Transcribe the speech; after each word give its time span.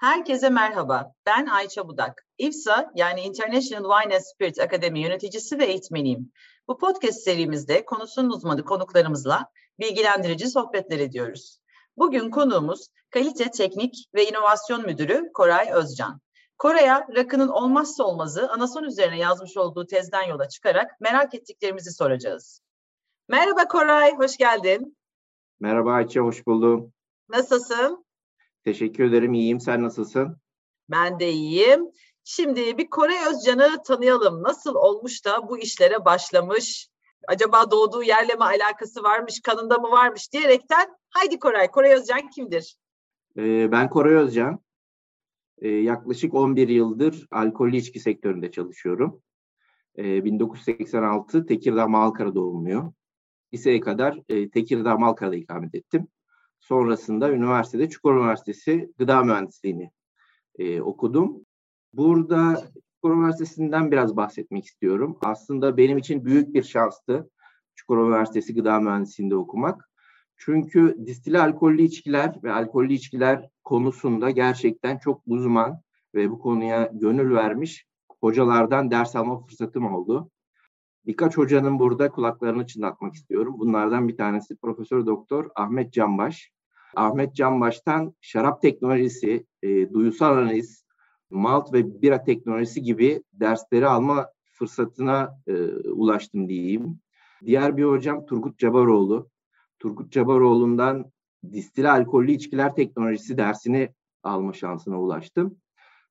Herkese 0.00 0.50
merhaba. 0.50 1.14
Ben 1.26 1.46
Ayça 1.46 1.88
Budak. 1.88 2.26
IFSA 2.38 2.92
yani 2.94 3.20
International 3.20 4.00
Wine 4.00 4.14
and 4.14 4.22
Spirit 4.22 4.60
Akademi 4.60 5.00
yöneticisi 5.00 5.58
ve 5.58 5.64
eğitmeniyim. 5.64 6.32
Bu 6.68 6.78
podcast 6.78 7.20
serimizde 7.20 7.84
konusunun 7.84 8.30
uzmanı 8.30 8.64
konuklarımızla 8.64 9.50
bilgilendirici 9.80 10.48
sohbetler 10.48 10.98
ediyoruz. 10.98 11.60
Bugün 11.96 12.30
konuğumuz 12.30 12.88
Kalite 13.10 13.50
Teknik 13.50 13.94
ve 14.14 14.28
İnovasyon 14.28 14.86
Müdürü 14.86 15.30
Koray 15.34 15.70
Özcan. 15.72 16.20
Koray'a 16.58 17.06
rakının 17.16 17.48
olmazsa 17.48 18.04
olmazı 18.04 18.50
anason 18.50 18.84
üzerine 18.84 19.18
yazmış 19.18 19.56
olduğu 19.56 19.86
tezden 19.86 20.22
yola 20.22 20.48
çıkarak 20.48 21.00
merak 21.00 21.34
ettiklerimizi 21.34 21.92
soracağız. 21.92 22.60
Merhaba 23.28 23.68
Koray, 23.68 24.16
hoş 24.16 24.36
geldin. 24.36 24.96
Merhaba 25.60 25.92
Ayça, 25.92 26.20
hoş 26.20 26.46
buldum. 26.46 26.92
Nasılsın? 27.28 28.09
Teşekkür 28.64 29.04
ederim, 29.04 29.34
iyiyim. 29.34 29.60
Sen 29.60 29.82
nasılsın? 29.82 30.36
Ben 30.90 31.20
de 31.20 31.30
iyiyim. 31.30 31.90
Şimdi 32.24 32.78
bir 32.78 32.90
Koray 32.90 33.16
Özcan'ı 33.30 33.82
tanıyalım. 33.86 34.42
Nasıl 34.42 34.74
olmuş 34.74 35.24
da 35.24 35.48
bu 35.48 35.58
işlere 35.58 36.04
başlamış? 36.04 36.88
Acaba 37.28 37.70
doğduğu 37.70 38.02
yerle 38.02 38.34
mi 38.34 38.44
alakası 38.44 39.02
varmış, 39.02 39.40
kanında 39.40 39.78
mı 39.78 39.90
varmış 39.90 40.32
diyerekten 40.32 40.88
haydi 41.10 41.38
Koray, 41.38 41.70
Koray 41.70 41.92
Özcan 41.92 42.30
kimdir? 42.30 42.76
Ee, 43.36 43.72
ben 43.72 43.90
Koray 43.90 44.14
Özcan. 44.14 44.60
Ee, 45.58 45.68
yaklaşık 45.68 46.34
11 46.34 46.68
yıldır 46.68 47.26
alkollü 47.30 47.76
içki 47.76 48.00
sektöründe 48.00 48.50
çalışıyorum. 48.50 49.22
Ee, 49.98 50.24
1986 50.24 51.46
Tekirdağ 51.46 51.88
Malkara 51.88 52.34
doğumluyum. 52.34 52.94
Liseye 53.54 53.80
kadar 53.80 54.20
e, 54.28 54.50
Tekirdağ 54.50 54.96
Malkara'da 54.96 55.36
ikamet 55.36 55.74
ettim. 55.74 56.08
Sonrasında 56.60 57.32
üniversitede 57.32 57.88
Çukurova 57.88 58.20
Üniversitesi 58.20 58.92
Gıda 58.98 59.24
Mühendisliğini 59.24 59.90
e, 60.58 60.80
okudum. 60.80 61.46
Burada 61.92 62.64
Çukurova 62.94 63.18
Üniversitesi'nden 63.18 63.90
biraz 63.90 64.16
bahsetmek 64.16 64.64
istiyorum. 64.64 65.18
Aslında 65.22 65.76
benim 65.76 65.98
için 65.98 66.24
büyük 66.24 66.54
bir 66.54 66.62
şanstı 66.62 67.30
Çukurova 67.74 68.08
Üniversitesi 68.08 68.54
Gıda 68.54 68.80
Mühendisliğinde 68.80 69.36
okumak. 69.36 69.90
Çünkü 70.36 70.96
distili 71.06 71.40
alkollü 71.40 71.82
içkiler 71.82 72.34
ve 72.42 72.52
alkollü 72.52 72.92
içkiler 72.92 73.48
konusunda 73.64 74.30
gerçekten 74.30 74.98
çok 74.98 75.22
uzman 75.26 75.80
ve 76.14 76.30
bu 76.30 76.38
konuya 76.38 76.90
gönül 76.92 77.34
vermiş 77.34 77.86
hocalardan 78.20 78.90
ders 78.90 79.16
alma 79.16 79.46
fırsatım 79.46 79.94
oldu. 79.94 80.30
Birkaç 81.06 81.36
hocanın 81.36 81.78
burada 81.78 82.10
kulaklarını 82.10 82.66
çınlatmak 82.66 83.14
istiyorum. 83.14 83.54
Bunlardan 83.58 84.08
bir 84.08 84.16
tanesi 84.16 84.56
Profesör 84.56 85.06
Doktor 85.06 85.50
Ahmet 85.54 85.92
Canbaş. 85.92 86.50
Ahmet 86.96 87.34
Canbaş'tan 87.34 88.14
şarap 88.20 88.62
teknolojisi, 88.62 89.46
e, 89.62 89.92
duyusal 89.92 90.36
analiz, 90.36 90.84
malt 91.30 91.72
ve 91.72 92.02
bira 92.02 92.24
teknolojisi 92.24 92.82
gibi 92.82 93.22
dersleri 93.32 93.86
alma 93.86 94.26
fırsatına 94.52 95.38
e, 95.46 95.52
ulaştım 95.88 96.48
diyeyim. 96.48 97.00
Diğer 97.46 97.76
bir 97.76 97.84
hocam 97.84 98.26
Turgut 98.26 98.58
Cabaroğlu. 98.58 99.30
Turgut 99.78 100.12
Cabaroğlu'ndan 100.12 101.12
distil 101.52 101.92
alkollü 101.92 102.32
içkiler 102.32 102.74
teknolojisi 102.74 103.38
dersini 103.38 103.94
alma 104.22 104.52
şansına 104.52 105.00
ulaştım. 105.00 105.56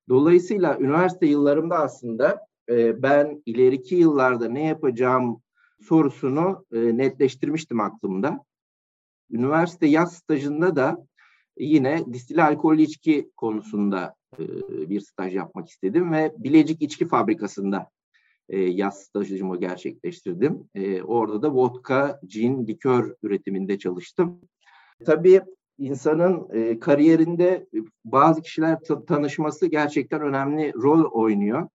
Dolayısıyla 0.09 0.77
üniversite 0.79 1.25
yıllarımda 1.25 1.79
aslında 1.79 2.48
e, 2.69 3.03
ben 3.03 3.43
ileriki 3.45 3.95
yıllarda 3.95 4.49
ne 4.49 4.65
yapacağım 4.65 5.41
sorusunu 5.81 6.65
e, 6.73 6.97
netleştirmiştim 6.97 7.79
aklımda. 7.79 8.45
Üniversite 9.31 9.87
yaz 9.87 10.13
stajında 10.13 10.75
da 10.75 11.05
yine 11.57 12.13
distil 12.13 12.45
alkollü 12.45 12.81
içki 12.81 13.31
konusunda 13.37 14.15
e, 14.39 14.45
bir 14.89 15.01
staj 15.01 15.35
yapmak 15.35 15.69
istedim 15.69 16.11
ve 16.11 16.33
Bilecik 16.37 16.81
İçki 16.81 17.07
Fabrikası'nda 17.07 17.89
e, 18.49 18.59
yaz 18.59 19.03
stajımı 19.03 19.59
gerçekleştirdim. 19.59 20.69
Orada 21.03 21.41
da 21.41 21.53
vodka, 21.53 22.19
cin, 22.25 22.67
likör 22.67 23.15
üretiminde 23.23 23.79
çalıştım. 23.79 24.41
Tabii 25.05 25.41
insanın 25.77 26.47
kariyerinde 26.79 27.67
bazı 28.05 28.41
kişiler 28.41 28.79
tanışması 29.07 29.67
gerçekten 29.67 30.21
önemli 30.21 30.73
rol 30.73 31.11
oynuyor. 31.11 31.67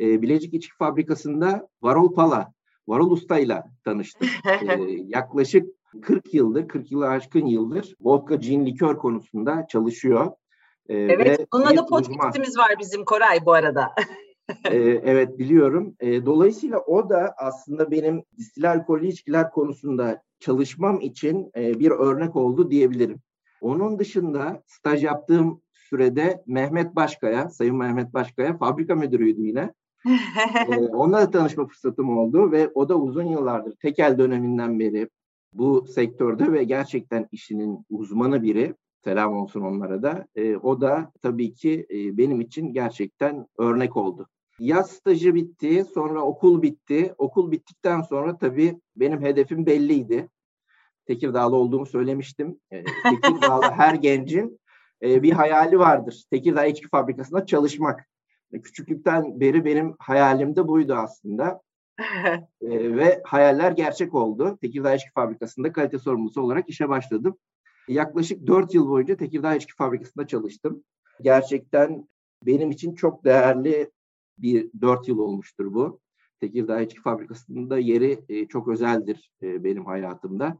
E, 0.00 0.22
Bilecik 0.22 0.54
İçki 0.54 0.76
Fabrikası'nda 0.76 1.68
Varol 1.82 2.14
Pala, 2.14 2.52
Varol 2.88 3.10
Usta 3.10 3.38
ile 3.38 3.62
tanıştım. 3.84 4.28
e, 4.68 4.78
yaklaşık 5.06 5.66
40 6.02 6.34
yıldır, 6.34 6.68
40 6.68 6.92
yılı 6.92 7.08
aşkın 7.08 7.46
yıldır 7.46 7.94
vodka, 8.00 8.34
gin, 8.34 8.66
likör 8.66 8.96
konusunda 8.96 9.66
çalışıyor. 9.68 10.32
Ee, 10.88 10.96
evet, 10.96 11.46
onunla 11.52 11.76
da 11.76 11.86
podcastimiz 11.86 12.58
var 12.58 12.74
bizim 12.78 13.04
Koray 13.04 13.46
bu 13.46 13.52
arada. 13.52 13.94
ee, 14.70 14.76
evet 15.04 15.38
biliyorum. 15.38 15.94
Ee, 16.00 16.26
dolayısıyla 16.26 16.78
o 16.78 17.10
da 17.10 17.34
aslında 17.38 17.90
benim 17.90 18.22
distil 18.38 18.70
alkollü 18.70 19.06
içkiler 19.06 19.50
konusunda 19.50 20.22
çalışmam 20.40 21.00
için 21.00 21.50
e, 21.56 21.78
bir 21.78 21.90
örnek 21.90 22.36
oldu 22.36 22.70
diyebilirim. 22.70 23.20
Onun 23.60 23.98
dışında 23.98 24.62
staj 24.66 25.04
yaptığım 25.04 25.62
sürede 25.72 26.42
Mehmet 26.46 26.96
Başkaya, 26.96 27.48
Sayın 27.48 27.76
Mehmet 27.76 28.14
Başkaya 28.14 28.58
fabrika 28.58 28.94
müdürüydü 28.94 29.40
yine. 29.40 29.72
Ee, 30.06 30.78
onunla 30.92 31.20
da 31.20 31.30
tanışma 31.30 31.66
fırsatım 31.66 32.18
oldu 32.18 32.52
ve 32.52 32.70
o 32.74 32.88
da 32.88 32.96
uzun 32.98 33.24
yıllardır 33.24 33.76
tekel 33.76 34.18
döneminden 34.18 34.78
beri 34.78 35.08
bu 35.52 35.86
sektörde 35.86 36.52
ve 36.52 36.64
gerçekten 36.64 37.28
işinin 37.32 37.86
uzmanı 37.90 38.42
biri. 38.42 38.74
Selam 39.04 39.36
olsun 39.36 39.60
onlara 39.60 40.02
da. 40.02 40.26
E, 40.34 40.56
o 40.56 40.80
da 40.80 41.12
tabii 41.22 41.54
ki 41.54 41.86
e, 41.90 42.16
benim 42.18 42.40
için 42.40 42.72
gerçekten 42.72 43.46
örnek 43.58 43.96
oldu. 43.96 44.28
Yaz 44.58 44.90
stajı 44.90 45.34
bitti, 45.34 45.84
sonra 45.94 46.22
okul 46.22 46.62
bitti. 46.62 47.14
Okul 47.18 47.50
bittikten 47.50 48.02
sonra 48.02 48.38
tabii 48.38 48.80
benim 48.96 49.22
hedefim 49.22 49.66
belliydi. 49.66 50.28
Tekirdağlı 51.06 51.56
olduğumu 51.56 51.86
söylemiştim. 51.86 52.60
E, 52.70 52.84
Tekirdağlı 52.84 53.64
her 53.64 53.94
gencin 53.94 54.60
e, 55.02 55.22
bir 55.22 55.32
hayali 55.32 55.78
vardır. 55.78 56.24
Tekirdağ 56.30 56.66
İçki 56.66 56.88
Fabrikası'nda 56.88 57.46
çalışmak. 57.46 58.08
Küçüklükten 58.52 59.40
beri 59.40 59.64
benim 59.64 59.94
hayalim 59.98 60.56
de 60.56 60.68
buydu 60.68 60.94
aslında 60.94 61.60
e, 62.60 62.96
ve 62.96 63.22
hayaller 63.24 63.72
gerçek 63.72 64.14
oldu. 64.14 64.58
Tekirdağ 64.60 64.94
İçki 64.94 65.10
Fabrikası'nda 65.14 65.72
kalite 65.72 65.98
sorumlusu 65.98 66.42
olarak 66.42 66.68
işe 66.68 66.88
başladım. 66.88 67.38
Yaklaşık 67.88 68.46
dört 68.46 68.74
yıl 68.74 68.88
boyunca 68.88 69.16
Tekirdağ 69.16 69.54
İçki 69.54 69.74
Fabrikası'nda 69.74 70.26
çalıştım. 70.26 70.84
Gerçekten 71.22 72.08
benim 72.46 72.70
için 72.70 72.94
çok 72.94 73.24
değerli 73.24 73.90
bir 74.38 74.70
dört 74.80 75.08
yıl 75.08 75.18
olmuştur 75.18 75.74
bu. 75.74 76.00
Tekirdağ 76.40 76.80
İçki 76.80 77.00
Fabrikası'nın 77.00 77.70
da 77.70 77.78
yeri 77.78 78.24
e, 78.28 78.48
çok 78.48 78.68
özeldir 78.68 79.32
e, 79.42 79.64
benim 79.64 79.84
hayatımda. 79.84 80.58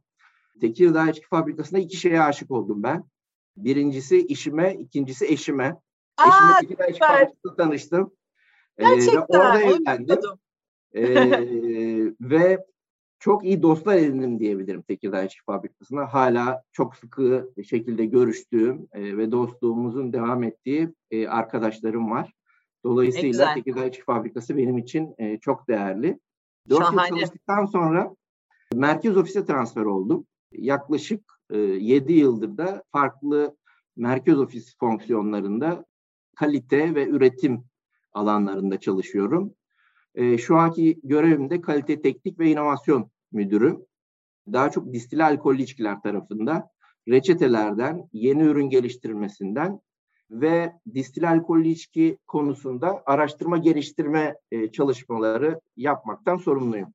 Tekirdağ 0.60 1.10
İçki 1.10 1.26
Fabrikası'nda 1.26 1.80
iki 1.80 1.96
şeye 1.96 2.22
aşık 2.22 2.50
oldum 2.50 2.82
ben. 2.82 3.04
Birincisi 3.56 4.26
işime, 4.26 4.74
ikincisi 4.74 5.26
eşime. 5.26 5.76
Aa, 6.18 6.58
Tekirdağ 6.60 6.86
İçki 6.86 6.98
Fabrikası'nda 6.98 7.56
tanıştım. 7.56 8.12
Gerçekten. 8.78 9.20
Ee, 9.20 9.24
orada 9.28 9.60
evlendim 9.62 10.18
ee, 10.94 12.12
ve 12.20 12.66
çok 13.18 13.44
iyi 13.44 13.62
dostlar 13.62 13.96
edindim 13.96 14.38
diyebilirim 14.38 14.82
Tekirdağ 14.82 15.22
İçki 15.22 15.42
Fabrikası'na. 15.44 16.14
Hala 16.14 16.62
çok 16.72 16.96
sıkı 16.96 17.52
şekilde 17.68 18.06
görüştüğüm 18.06 18.88
e, 18.92 19.16
ve 19.16 19.32
dostluğumuzun 19.32 20.12
devam 20.12 20.42
ettiği 20.42 20.94
e, 21.10 21.28
arkadaşlarım 21.28 22.10
var. 22.10 22.32
Dolayısıyla 22.84 23.54
Tekirdağ 23.54 23.86
İçki 23.86 24.04
Fabrikası 24.04 24.56
benim 24.56 24.78
için 24.78 25.14
e, 25.18 25.38
çok 25.38 25.68
değerli. 25.68 26.20
Dört 26.70 26.92
yıl 26.92 26.98
çalıştıktan 26.98 27.64
sonra 27.64 28.14
merkez 28.74 29.16
ofise 29.16 29.44
transfer 29.44 29.84
oldum. 29.84 30.26
Yaklaşık 30.52 31.22
e, 31.50 31.58
7 31.58 32.12
yıldır 32.12 32.56
da 32.58 32.82
farklı 32.92 33.56
merkez 33.96 34.38
ofis 34.38 34.78
fonksiyonlarında 34.78 35.84
kalite 36.38 36.94
ve 36.94 37.06
üretim 37.08 37.64
alanlarında 38.12 38.80
çalışıyorum. 38.80 39.54
E, 40.14 40.38
şu 40.38 40.56
anki 40.56 41.00
görevimde 41.04 41.60
kalite 41.60 42.02
teknik 42.02 42.38
ve 42.38 42.50
inovasyon 42.50 43.10
müdürü. 43.32 43.76
Daha 44.52 44.70
çok 44.70 44.92
distil 44.92 45.26
alkollü 45.26 45.62
içkiler 45.62 46.00
tarafında 46.02 46.70
reçetelerden, 47.08 48.08
yeni 48.12 48.42
ürün 48.42 48.70
geliştirmesinden 48.70 49.80
ve 50.30 50.72
distil 50.94 51.30
alkollü 51.30 51.68
içki 51.68 52.18
konusunda 52.26 53.02
araştırma 53.06 53.58
geliştirme 53.58 54.34
e, 54.50 54.72
çalışmaları 54.72 55.60
yapmaktan 55.76 56.36
sorumluyum. 56.36 56.94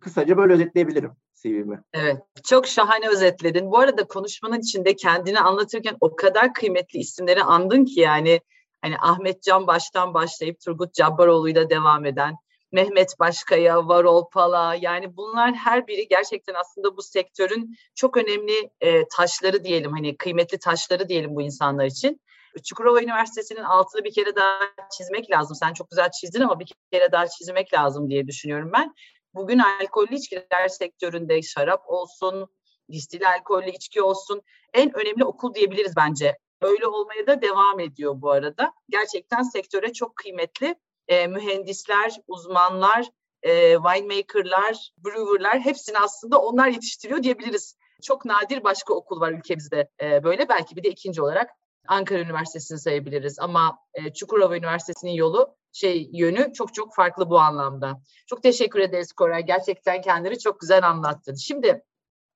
Kısaca 0.00 0.36
böyle 0.36 0.52
özetleyebilirim 0.52 1.10
CV'mi. 1.34 1.80
Evet, 1.92 2.16
çok 2.44 2.66
şahane 2.66 3.08
özetledin. 3.08 3.70
Bu 3.70 3.78
arada 3.78 4.06
konuşmanın 4.06 4.60
içinde 4.60 4.96
kendini 4.96 5.40
anlatırken 5.40 5.96
o 6.00 6.16
kadar 6.16 6.54
kıymetli 6.54 6.98
isimleri 6.98 7.42
andın 7.42 7.84
ki 7.84 8.00
yani 8.00 8.40
hani 8.82 8.96
Ahmet 8.98 9.42
Can 9.42 9.66
baştan 9.66 10.14
başlayıp 10.14 10.60
Turgut 10.60 10.94
Cabbaroğlu'yla 10.94 11.70
devam 11.70 12.06
eden 12.06 12.34
Mehmet 12.72 13.18
Başkaya, 13.18 13.88
Varol 13.88 14.30
Pala 14.30 14.74
yani 14.74 15.16
bunlar 15.16 15.54
her 15.54 15.86
biri 15.86 16.08
gerçekten 16.08 16.54
aslında 16.54 16.96
bu 16.96 17.02
sektörün 17.02 17.76
çok 17.94 18.16
önemli 18.16 18.70
e, 18.80 19.08
taşları 19.08 19.64
diyelim 19.64 19.92
hani 19.92 20.16
kıymetli 20.16 20.58
taşları 20.58 21.08
diyelim 21.08 21.34
bu 21.34 21.42
insanlar 21.42 21.86
için. 21.86 22.20
Çukurova 22.64 23.02
Üniversitesi'nin 23.02 23.62
altını 23.62 24.04
bir 24.04 24.12
kere 24.12 24.36
daha 24.36 24.60
çizmek 24.98 25.30
lazım. 25.30 25.56
Sen 25.56 25.72
çok 25.72 25.90
güzel 25.90 26.10
çizdin 26.10 26.40
ama 26.40 26.60
bir 26.60 26.72
kere 26.92 27.12
daha 27.12 27.26
çizmek 27.26 27.74
lazım 27.74 28.10
diye 28.10 28.26
düşünüyorum 28.26 28.70
ben. 28.74 28.94
Bugün 29.34 29.58
alkollü 29.58 30.14
içkiler 30.14 30.68
sektöründe 30.68 31.42
şarap 31.42 31.82
olsun, 31.86 32.48
distil 32.92 33.28
alkollü 33.28 33.70
içki 33.70 34.02
olsun 34.02 34.42
en 34.74 34.96
önemli 34.96 35.24
okul 35.24 35.54
diyebiliriz 35.54 35.96
bence. 35.96 36.38
Öyle 36.62 36.86
olmaya 36.86 37.26
da 37.26 37.42
devam 37.42 37.80
ediyor 37.80 38.14
bu 38.16 38.30
arada. 38.30 38.72
Gerçekten 38.88 39.42
sektöre 39.42 39.92
çok 39.92 40.16
kıymetli 40.16 40.74
e, 41.08 41.26
mühendisler, 41.26 42.16
uzmanlar, 42.26 43.06
e, 43.42 43.74
winemakerlar, 43.74 44.90
brewerlar 44.98 45.60
hepsini 45.60 45.98
aslında 45.98 46.38
onlar 46.40 46.68
yetiştiriyor 46.68 47.22
diyebiliriz. 47.22 47.76
Çok 48.02 48.24
nadir 48.24 48.64
başka 48.64 48.94
okul 48.94 49.20
var 49.20 49.32
ülkemizde 49.32 49.90
e, 50.02 50.24
böyle. 50.24 50.48
Belki 50.48 50.76
bir 50.76 50.82
de 50.82 50.88
ikinci 50.88 51.22
olarak 51.22 51.50
Ankara 51.88 52.20
Üniversitesi'ni 52.20 52.78
sayabiliriz. 52.78 53.38
Ama 53.38 53.78
e, 53.94 54.12
Çukurova 54.12 54.56
Üniversitesi'nin 54.56 55.12
yolu 55.12 55.56
şey 55.72 56.10
yönü 56.12 56.52
çok 56.52 56.74
çok 56.74 56.94
farklı 56.94 57.30
bu 57.30 57.38
anlamda. 57.40 58.00
Çok 58.26 58.42
teşekkür 58.42 58.80
ederiz 58.80 59.12
Koray. 59.12 59.46
Gerçekten 59.46 60.00
kendini 60.00 60.38
çok 60.38 60.60
güzel 60.60 60.88
anlattın. 60.88 61.34
Şimdi 61.34 61.84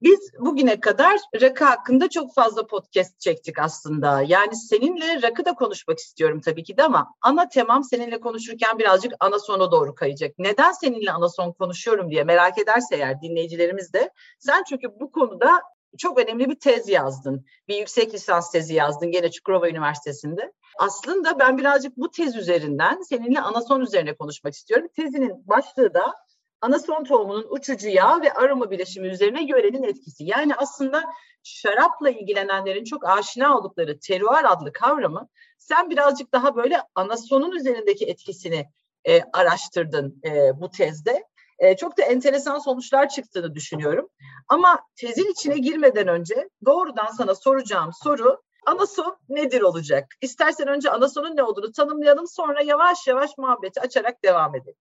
biz 0.02 0.32
bugüne 0.38 0.80
kadar 0.80 1.20
rakı 1.40 1.64
hakkında 1.64 2.10
çok 2.10 2.34
fazla 2.34 2.66
podcast 2.66 3.20
çektik 3.20 3.58
aslında. 3.58 4.22
Yani 4.26 4.56
seninle 4.56 5.22
rakı 5.22 5.44
da 5.44 5.54
konuşmak 5.54 5.98
istiyorum 5.98 6.40
tabii 6.40 6.64
ki 6.64 6.76
de 6.76 6.82
ama 6.82 7.14
ana 7.22 7.48
temam 7.48 7.84
seninle 7.84 8.20
konuşurken 8.20 8.78
birazcık 8.78 9.12
ana 9.20 9.38
sona 9.38 9.72
doğru 9.72 9.94
kayacak. 9.94 10.34
Neden 10.38 10.72
seninle 10.72 11.12
ana 11.12 11.28
son 11.28 11.52
konuşuyorum 11.52 12.10
diye 12.10 12.24
merak 12.24 12.58
ederse 12.58 12.96
eğer 12.96 13.20
dinleyicilerimiz 13.22 13.92
de 13.92 14.10
sen 14.38 14.62
çünkü 14.68 14.88
bu 15.00 15.12
konuda 15.12 15.62
çok 15.98 16.18
önemli 16.18 16.50
bir 16.50 16.58
tez 16.58 16.88
yazdın. 16.88 17.46
Bir 17.68 17.76
yüksek 17.76 18.14
lisans 18.14 18.50
tezi 18.50 18.74
yazdın 18.74 19.10
gene 19.10 19.30
Çukurova 19.30 19.68
Üniversitesi'nde. 19.68 20.52
Aslında 20.78 21.38
ben 21.38 21.58
birazcık 21.58 21.96
bu 21.96 22.10
tez 22.10 22.36
üzerinden 22.36 23.02
seninle 23.02 23.40
anason 23.40 23.80
üzerine 23.80 24.16
konuşmak 24.16 24.54
istiyorum. 24.54 24.88
Tezinin 24.96 25.48
başlığı 25.48 25.94
da 25.94 26.14
anason 26.62 27.04
tohumunun 27.04 27.46
uçucu 27.50 27.88
yağ 27.88 28.22
ve 28.22 28.32
aroma 28.32 28.70
bileşimi 28.70 29.08
üzerine 29.08 29.44
yörenin 29.44 29.82
etkisi. 29.82 30.24
Yani 30.24 30.54
aslında 30.54 31.04
şarapla 31.42 32.10
ilgilenenlerin 32.10 32.84
çok 32.84 33.08
aşina 33.08 33.58
oldukları 33.58 33.98
teruar 33.98 34.44
adlı 34.48 34.72
kavramı 34.72 35.28
sen 35.58 35.90
birazcık 35.90 36.32
daha 36.32 36.56
böyle 36.56 36.82
anasonun 36.94 37.52
üzerindeki 37.52 38.06
etkisini 38.06 38.66
e, 39.04 39.20
araştırdın 39.32 40.20
e, 40.24 40.60
bu 40.60 40.70
tezde. 40.70 41.24
E, 41.58 41.76
çok 41.76 41.98
da 41.98 42.02
enteresan 42.02 42.58
sonuçlar 42.58 43.08
çıktığını 43.08 43.54
düşünüyorum. 43.54 44.08
Ama 44.48 44.80
tezin 44.96 45.30
içine 45.32 45.58
girmeden 45.58 46.08
önce 46.08 46.48
doğrudan 46.66 47.06
sana 47.06 47.34
soracağım 47.34 47.90
soru 48.02 48.42
anason 48.66 49.16
nedir 49.28 49.60
olacak? 49.60 50.14
İstersen 50.20 50.68
önce 50.68 50.90
anasonun 50.90 51.36
ne 51.36 51.42
olduğunu 51.42 51.72
tanımlayalım 51.72 52.26
sonra 52.26 52.62
yavaş 52.62 53.06
yavaş 53.06 53.38
muhabbeti 53.38 53.80
açarak 53.80 54.24
devam 54.24 54.54
edelim. 54.54 54.76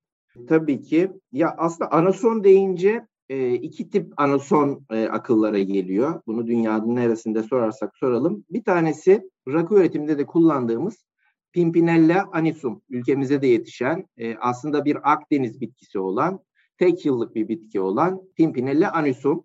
Tabii 0.48 0.82
ki. 0.82 1.12
Ya 1.32 1.56
aslında 1.58 1.92
anason 1.92 2.44
deyince 2.44 3.08
e, 3.30 3.54
iki 3.54 3.90
tip 3.90 4.14
anason 4.18 4.86
e, 4.90 5.06
akıllara 5.06 5.60
geliyor. 5.60 6.22
Bunu 6.28 6.48
dünyanın 6.48 6.96
neresinde 6.96 7.44
sorarsak 7.44 7.98
soralım. 7.98 8.46
Bir 8.50 8.64
tanesi 8.64 9.30
rakı 9.48 9.76
üretiminde 9.76 10.18
de 10.18 10.26
kullandığımız 10.26 11.06
Pimpinella 11.54 12.30
anisum. 12.32 12.82
Ülkemize 12.90 13.42
de 13.42 13.48
yetişen 13.48 14.06
e, 14.18 14.36
aslında 14.36 14.86
bir 14.86 15.12
Akdeniz 15.12 15.62
bitkisi 15.62 16.00
olan 16.00 16.40
tek 16.78 17.06
yıllık 17.06 17.36
bir 17.36 17.48
bitki 17.48 17.82
olan 17.82 18.22
Pimpinella 18.36 18.94
anisum. 18.94 19.44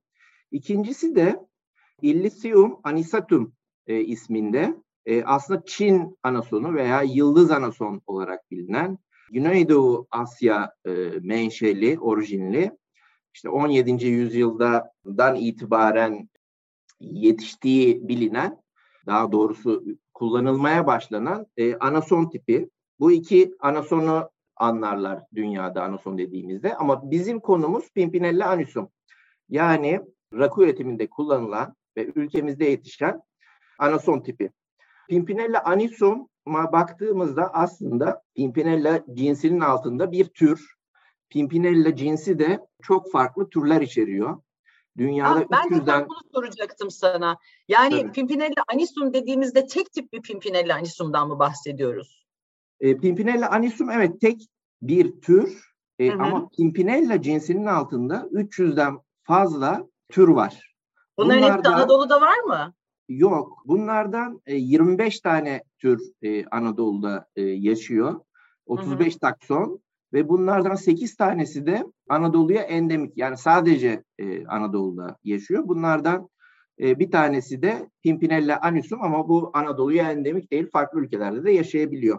İkincisi 0.50 1.16
de 1.16 1.46
Illicium 2.02 2.80
anisatum 2.84 3.52
e, 3.86 4.00
isminde 4.00 4.74
e, 5.06 5.24
aslında 5.24 5.62
Çin 5.66 6.18
anasonu 6.22 6.74
veya 6.74 7.02
yıldız 7.02 7.50
anason 7.50 8.02
olarak 8.06 8.50
bilinen 8.50 8.98
Güneydoğu 9.30 10.06
Asya 10.10 10.72
e, 10.86 10.90
menşeli, 11.20 11.98
orijinli 12.00 12.72
işte 13.34 13.48
17. 13.48 14.06
yüzyıldan 14.06 15.36
itibaren 15.36 16.28
yetiştiği 17.00 18.08
bilinen, 18.08 18.62
daha 19.06 19.32
doğrusu 19.32 19.84
kullanılmaya 20.14 20.86
başlanan 20.86 21.46
e, 21.56 21.76
anason 21.76 22.30
tipi. 22.30 22.70
Bu 23.00 23.12
iki 23.12 23.54
anasonu 23.60 24.30
anlarlar 24.56 25.22
dünyada 25.34 25.82
anason 25.82 26.18
dediğimizde 26.18 26.74
ama 26.74 27.10
bizim 27.10 27.40
konumuz 27.40 27.90
Pimpinella 27.94 28.48
anisum. 28.48 28.88
Yani 29.48 30.00
rakı 30.32 30.62
üretiminde 30.62 31.06
kullanılan 31.06 31.74
ve 31.96 32.12
ülkemizde 32.14 32.64
yetişen 32.64 33.22
anason 33.78 34.20
tipi. 34.20 34.50
Pimpinella 35.08 35.64
anisum'a 35.64 36.28
baktığımızda 36.46 37.54
aslında 37.54 38.22
Pimpinella 38.36 39.04
cinsinin 39.12 39.60
altında 39.60 40.12
bir 40.12 40.24
tür. 40.24 40.76
Pimpinella 41.28 41.96
cinsi 41.96 42.38
de 42.38 42.60
çok 42.82 43.12
farklı 43.12 43.50
türler 43.50 43.80
içeriyor. 43.80 44.40
Dünyada 44.96 45.40
ah, 45.40 45.50
ben 45.50 45.78
300'den... 45.78 46.00
de 46.00 46.08
bunu 46.08 46.18
soracaktım 46.34 46.90
sana. 46.90 47.38
Yani 47.68 48.00
Tabii. 48.00 48.12
Pimpinella 48.12 48.64
anisum 48.72 49.14
dediğimizde 49.14 49.66
tek 49.66 49.92
tip 49.92 50.12
bir 50.12 50.22
Pimpinella 50.22 50.74
anisum'dan 50.74 51.28
mı 51.28 51.38
bahsediyoruz? 51.38 52.26
E, 52.80 52.96
Pimpinella 52.96 53.50
anisum 53.50 53.90
evet 53.90 54.20
tek 54.20 54.40
bir 54.82 55.20
tür 55.20 55.72
e, 55.98 56.12
ama 56.12 56.48
Pimpinella 56.48 57.22
cinsinin 57.22 57.66
altında 57.66 58.28
300'den 58.32 58.98
fazla 59.22 59.86
tür 60.08 60.28
var. 60.28 60.74
Bunların 61.18 61.42
Bunlarda... 61.42 61.56
hepsi 61.56 61.68
Anadolu'da 61.68 62.20
var 62.20 62.38
mı? 62.38 62.74
Yok. 63.08 63.62
Bunlardan 63.66 64.40
25 64.46 65.16
e, 65.16 65.20
tane 65.20 65.62
tür 65.78 66.00
e, 66.22 66.44
Anadolu'da 66.44 67.26
e, 67.36 67.42
yaşıyor. 67.42 68.20
35 68.66 69.12
hı 69.12 69.16
hı. 69.16 69.20
takson 69.20 69.80
ve 70.12 70.28
bunlardan 70.28 70.74
8 70.74 71.16
tanesi 71.16 71.66
de 71.66 71.84
Anadolu'ya 72.08 72.62
endemik. 72.62 73.16
Yani 73.16 73.36
sadece 73.36 74.04
Anadolu'da 74.48 75.16
yaşıyor. 75.24 75.68
Bunlardan 75.68 76.28
bir 76.78 77.10
tanesi 77.10 77.62
de 77.62 77.90
Pimpinella 78.02 78.60
anusum 78.62 79.02
ama 79.02 79.28
bu 79.28 79.50
Anadolu'ya 79.54 80.12
endemik 80.12 80.52
değil. 80.52 80.70
Farklı 80.72 81.00
ülkelerde 81.00 81.44
de 81.44 81.50
yaşayabiliyor. 81.50 82.18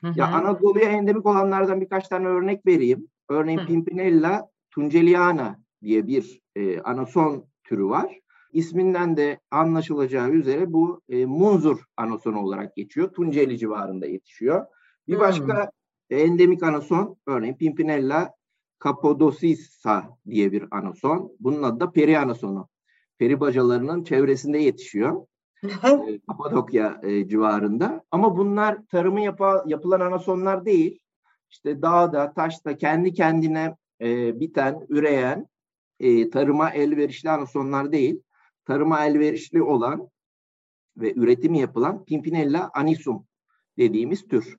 Hı 0.00 0.08
hı. 0.08 0.12
Ya 0.16 0.26
Anadolu'ya 0.26 0.88
endemik 0.90 1.26
olanlardan 1.26 1.80
birkaç 1.80 2.08
tane 2.08 2.26
örnek 2.26 2.66
vereyim. 2.66 3.08
Örneğin 3.28 3.58
hı. 3.58 3.66
Pimpinella 3.66 4.48
tunceliana 4.70 5.58
diye 5.82 6.06
bir 6.06 6.40
e, 6.56 6.80
anason 6.80 7.46
türü 7.64 7.84
var. 7.84 8.20
İsminden 8.54 9.16
de 9.16 9.40
anlaşılacağı 9.50 10.30
üzere 10.30 10.72
bu 10.72 11.00
e, 11.08 11.26
munzur 11.26 11.84
anasonu 11.96 12.40
olarak 12.40 12.76
geçiyor. 12.76 13.12
Tunceli 13.12 13.58
civarında 13.58 14.06
yetişiyor. 14.06 14.66
Bir 15.08 15.18
başka 15.18 15.70
hmm. 16.10 16.18
endemik 16.18 16.62
anason 16.62 17.16
örneğin 17.26 17.54
Pimpinella 17.54 18.34
capodocisa 18.84 20.18
diye 20.26 20.52
bir 20.52 20.64
anason. 20.70 21.32
Bunun 21.40 21.62
adı 21.62 21.80
da 21.80 21.90
peri 21.90 22.18
anasonu. 22.18 22.68
Peri 23.18 23.40
bacalarının 23.40 24.04
çevresinde 24.04 24.58
yetişiyor. 24.58 25.26
e, 26.08 26.20
Kapadokya 26.28 27.00
e, 27.02 27.28
civarında. 27.28 28.04
Ama 28.10 28.36
bunlar 28.36 28.86
tarımı 28.86 29.20
yapa, 29.20 29.64
yapılan 29.66 30.00
anasonlar 30.00 30.64
değil. 30.64 30.98
İşte 31.50 31.82
dağda, 31.82 32.32
taşta 32.32 32.76
kendi 32.76 33.12
kendine 33.12 33.76
e, 34.00 34.40
biten, 34.40 34.86
üreyen, 34.88 35.48
e, 36.00 36.30
tarıma 36.30 36.70
elverişli 36.70 37.30
anasonlar 37.30 37.92
değil 37.92 38.22
tarıma 38.66 39.06
elverişli 39.06 39.62
olan 39.62 40.10
ve 40.96 41.14
üretimi 41.14 41.58
yapılan 41.58 42.04
Pimpinella 42.04 42.70
anisum 42.74 43.26
dediğimiz 43.78 44.28
tür. 44.28 44.56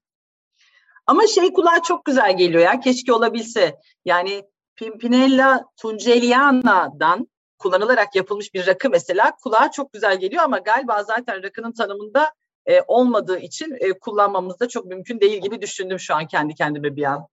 Ama 1.07 1.27
şey 1.27 1.53
kulağa 1.53 1.81
çok 1.83 2.05
güzel 2.05 2.37
geliyor 2.37 2.63
ya 2.63 2.79
keşke 2.79 3.13
olabilse. 3.13 3.79
Yani 4.05 4.43
Pimpinella 4.75 5.65
tunceliana'dan 5.77 7.27
kullanılarak 7.57 8.15
yapılmış 8.15 8.53
bir 8.53 8.67
rakı 8.67 8.89
mesela 8.89 9.35
kulağa 9.43 9.71
çok 9.71 9.93
güzel 9.93 10.19
geliyor 10.19 10.43
ama 10.43 10.57
galiba 10.57 11.03
zaten 11.03 11.43
rakının 11.43 11.71
tanımında 11.71 12.33
e, 12.65 12.81
olmadığı 12.87 13.39
için 13.39 13.77
e, 13.79 13.93
kullanmamız 13.93 14.59
da 14.59 14.67
çok 14.67 14.85
mümkün 14.85 15.19
değil 15.19 15.41
gibi 15.41 15.61
düşündüm 15.61 15.99
şu 15.99 16.15
an 16.15 16.27
kendi 16.27 16.55
kendime 16.55 16.95
bir 16.95 17.03
an. 17.03 17.27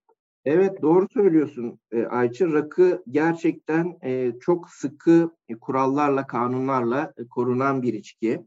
Evet 0.44 0.82
doğru 0.82 1.06
söylüyorsun 1.08 1.78
e, 1.92 2.04
Ayça. 2.04 2.52
Rakı 2.52 3.02
gerçekten 3.10 3.98
e, 4.04 4.32
çok 4.40 4.70
sıkı 4.70 5.30
e, 5.48 5.54
kurallarla, 5.54 6.26
kanunlarla 6.26 7.12
e, 7.16 7.28
korunan 7.28 7.82
bir 7.82 7.94
içki. 7.94 8.46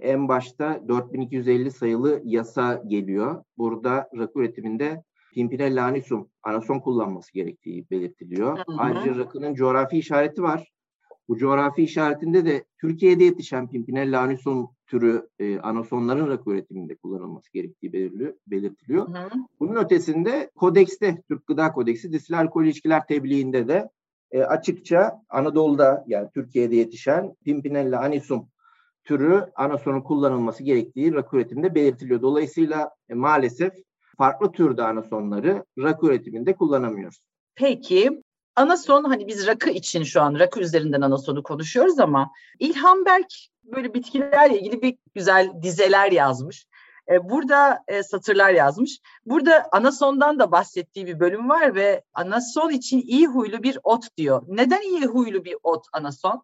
En 0.00 0.28
başta 0.28 0.88
4250 0.88 1.70
sayılı 1.70 2.22
yasa 2.24 2.82
geliyor. 2.86 3.44
Burada 3.58 4.08
rakı 4.18 4.38
üretiminde 4.38 5.02
Pimpinella 5.34 5.84
anisum, 5.84 6.28
anason 6.42 6.80
kullanması 6.80 7.32
gerektiği 7.32 7.90
belirtiliyor. 7.90 8.58
Hı 8.58 8.62
hı. 8.72 8.76
Ayrıca 8.78 9.18
rakının 9.18 9.54
coğrafi 9.54 9.98
işareti 9.98 10.42
var. 10.42 10.72
Bu 11.28 11.38
coğrafi 11.38 11.82
işaretinde 11.82 12.46
de 12.46 12.64
Türkiye'de 12.80 13.24
yetişen 13.24 13.70
Pimpinella 13.70 14.20
anisum 14.20 14.70
türü 14.90 15.28
e, 15.38 15.58
anasonların 15.58 16.28
rakı 16.28 16.50
üretiminde 16.50 16.96
kullanılması 16.96 17.52
gerektiği 17.52 17.92
belirtiliyor. 17.92 18.34
belirtiliyor. 18.46 19.08
Hı 19.08 19.18
hı. 19.18 19.30
Bunun 19.60 19.84
ötesinde 19.84 20.50
kodekste, 20.56 21.22
Türk 21.28 21.46
Gıda 21.46 21.72
Kodeksi 21.72 22.12
distil 22.12 22.38
alkol 22.38 22.64
ilişkiler 22.64 23.06
tebliğinde 23.06 23.68
de 23.68 23.88
e, 24.30 24.42
açıkça 24.42 25.22
Anadolu'da 25.28 26.04
yani 26.06 26.28
Türkiye'de 26.34 26.76
yetişen 26.76 27.34
Pimpinella 27.44 28.00
anisum 28.00 28.48
türü 29.04 29.46
anasonun 29.56 30.00
kullanılması 30.00 30.62
gerektiği 30.62 31.14
rakı 31.14 31.36
üretiminde 31.36 31.74
belirtiliyor. 31.74 32.22
Dolayısıyla 32.22 32.90
e, 33.08 33.14
maalesef 33.14 33.72
farklı 34.18 34.52
türde 34.52 34.82
anasonları 34.82 35.64
rakı 35.78 36.06
üretiminde 36.06 36.54
kullanamıyoruz. 36.54 37.20
Peki 37.54 38.22
anason 38.56 39.04
hani 39.04 39.26
biz 39.26 39.46
rakı 39.46 39.70
için 39.70 40.02
şu 40.02 40.22
an 40.22 40.38
rakı 40.38 40.60
üzerinden 40.60 41.00
anasonu 41.00 41.42
konuşuyoruz 41.42 41.98
ama 41.98 42.30
İlhan 42.58 43.04
Berk 43.04 43.34
böyle 43.72 43.94
bitkilerle 43.94 44.60
ilgili 44.60 44.82
bir 44.82 44.98
güzel 45.14 45.62
dizeler 45.62 46.12
yazmış. 46.12 46.66
E, 47.10 47.28
burada 47.28 47.84
e, 47.88 48.02
satırlar 48.02 48.50
yazmış. 48.50 49.00
Burada 49.26 49.68
anasondan 49.72 50.38
da 50.38 50.52
bahsettiği 50.52 51.06
bir 51.06 51.20
bölüm 51.20 51.48
var 51.48 51.74
ve 51.74 52.04
anason 52.14 52.70
için 52.70 53.00
iyi 53.00 53.26
huylu 53.26 53.62
bir 53.62 53.78
ot 53.82 54.16
diyor. 54.16 54.42
Neden 54.48 54.82
iyi 54.82 55.06
huylu 55.06 55.44
bir 55.44 55.56
ot 55.62 55.86
anason? 55.92 56.42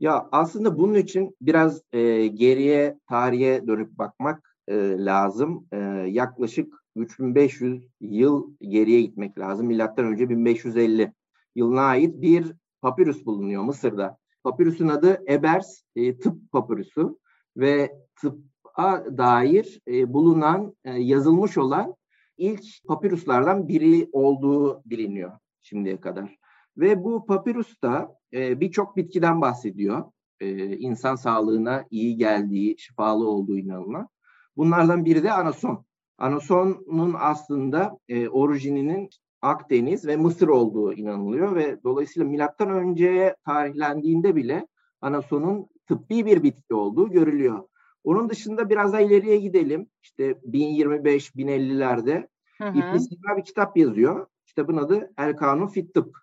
Ya 0.00 0.28
aslında 0.32 0.78
bunun 0.78 0.94
için 0.94 1.36
biraz 1.40 1.82
e, 1.92 2.26
geriye, 2.26 2.98
tarihe 3.08 3.66
dönüp 3.66 3.98
bakmak 3.98 4.56
e, 4.68 5.04
lazım. 5.04 5.66
E, 5.72 5.76
yaklaşık 6.08 6.74
3500 6.96 7.88
yıl 8.00 8.50
geriye 8.60 9.00
gitmek 9.00 9.38
lazım. 9.38 9.66
Milattan 9.66 10.04
önce 10.04 10.28
1550 10.28 11.12
yılına 11.54 11.82
ait 11.82 12.20
bir 12.20 12.52
papyrus 12.82 13.26
bulunuyor 13.26 13.62
Mısır'da. 13.62 14.18
Papyrus'un 14.44 14.88
adı 14.88 15.22
Ebers 15.28 15.82
e, 15.96 16.18
tıp 16.18 16.52
papyrüsü 16.52 17.16
ve 17.56 17.92
tıbba 18.20 19.04
dair 19.18 19.80
e, 19.88 20.12
bulunan, 20.12 20.76
e, 20.84 20.90
yazılmış 20.90 21.58
olan 21.58 21.94
ilk 22.36 22.62
papyruslardan 22.88 23.68
biri 23.68 24.08
olduğu 24.12 24.82
biliniyor 24.84 25.32
şimdiye 25.60 26.00
kadar. 26.00 26.36
Ve 26.76 27.04
bu 27.04 27.26
papyrus'ta 27.26 28.16
e, 28.32 28.60
birçok 28.60 28.96
bitkiden 28.96 29.40
bahsediyor. 29.40 30.04
E, 30.40 30.76
insan 30.76 31.16
sağlığına 31.16 31.84
iyi 31.90 32.16
geldiği, 32.16 32.78
şifalı 32.78 33.28
olduğu 33.28 33.58
inanılan. 33.58 34.08
Bunlardan 34.56 35.04
biri 35.04 35.22
de 35.22 35.32
anason. 35.32 35.84
Anason'un 36.18 37.14
aslında 37.18 37.98
e, 38.08 38.28
orijininin 38.28 39.10
Akdeniz 39.42 40.06
ve 40.06 40.16
Mısır 40.16 40.48
olduğu 40.48 40.92
inanılıyor 40.92 41.54
ve 41.54 41.82
dolayısıyla 41.84 42.28
milattan 42.28 42.70
önceye 42.70 43.36
tarihlendiğinde 43.44 44.36
bile 44.36 44.66
anasonun 45.00 45.66
tıbbi 45.88 46.26
bir 46.26 46.42
bitki 46.42 46.74
olduğu 46.74 47.10
görülüyor. 47.10 47.68
Onun 48.04 48.28
dışında 48.28 48.70
biraz 48.70 48.92
daha 48.92 49.00
ileriye 49.00 49.36
gidelim. 49.36 49.86
İşte 50.02 50.30
1025-1050'lerde 50.30 52.28
İbn 52.60 52.96
Sina 52.96 53.36
bir 53.36 53.44
kitap 53.44 53.76
yazıyor. 53.76 54.26
Kitabın 54.46 54.76
adı 54.76 55.12
El 55.18 55.36
Kanun 55.36 55.66
Fit 55.66 55.94
Tıp. 55.94 56.16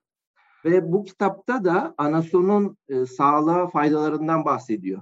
Ve 0.65 0.91
bu 0.91 1.03
kitapta 1.03 1.63
da 1.63 1.93
anasonun 1.97 2.77
e, 2.89 3.05
sağlığa 3.05 3.67
faydalarından 3.67 4.45
bahsediyor. 4.45 5.01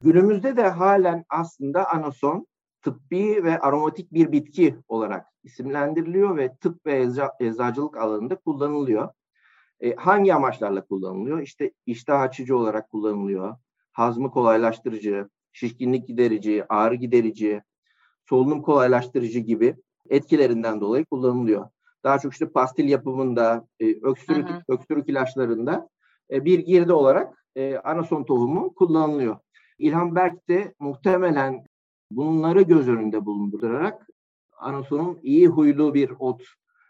Günümüzde 0.00 0.56
de 0.56 0.68
halen 0.68 1.24
aslında 1.28 1.90
anason 1.90 2.46
tıbbi 2.82 3.44
ve 3.44 3.58
aromatik 3.58 4.12
bir 4.12 4.32
bitki 4.32 4.76
olarak 4.88 5.26
isimlendiriliyor 5.42 6.36
ve 6.36 6.56
tıp 6.56 6.86
ve 6.86 7.02
ecza, 7.02 7.32
eczacılık 7.40 7.96
alanında 7.96 8.36
kullanılıyor. 8.36 9.08
E, 9.80 9.94
hangi 9.94 10.34
amaçlarla 10.34 10.84
kullanılıyor? 10.84 11.40
İşte 11.40 11.72
iştah 11.86 12.20
açıcı 12.20 12.56
olarak 12.56 12.90
kullanılıyor. 12.90 13.56
Hazmı 13.92 14.30
kolaylaştırıcı, 14.30 15.28
şişkinlik 15.52 16.08
giderici, 16.08 16.64
ağrı 16.68 16.94
giderici, 16.94 17.62
solunum 18.28 18.62
kolaylaştırıcı 18.62 19.38
gibi 19.38 19.76
etkilerinden 20.10 20.80
dolayı 20.80 21.04
kullanılıyor. 21.04 21.68
Daha 22.04 22.18
çok 22.18 22.32
işte 22.32 22.48
pastil 22.48 22.88
yapımında, 22.88 23.66
e, 23.80 23.86
öksürük, 24.02 24.48
hı 24.48 24.52
hı. 24.52 24.62
öksürük 24.68 25.08
ilaçlarında 25.08 25.88
e, 26.30 26.44
bir 26.44 26.58
girdi 26.58 26.92
olarak 26.92 27.44
e, 27.56 27.76
anason 27.76 28.24
tohumu 28.24 28.74
kullanılıyor. 28.74 29.36
İlhan 29.78 30.14
Berk 30.14 30.48
de 30.48 30.74
muhtemelen 30.78 31.64
bunları 32.10 32.62
göz 32.62 32.88
önünde 32.88 33.26
bulundurarak 33.26 34.06
anasonun 34.58 35.18
iyi 35.22 35.46
huylu 35.46 35.94
bir 35.94 36.10
ot 36.18 36.42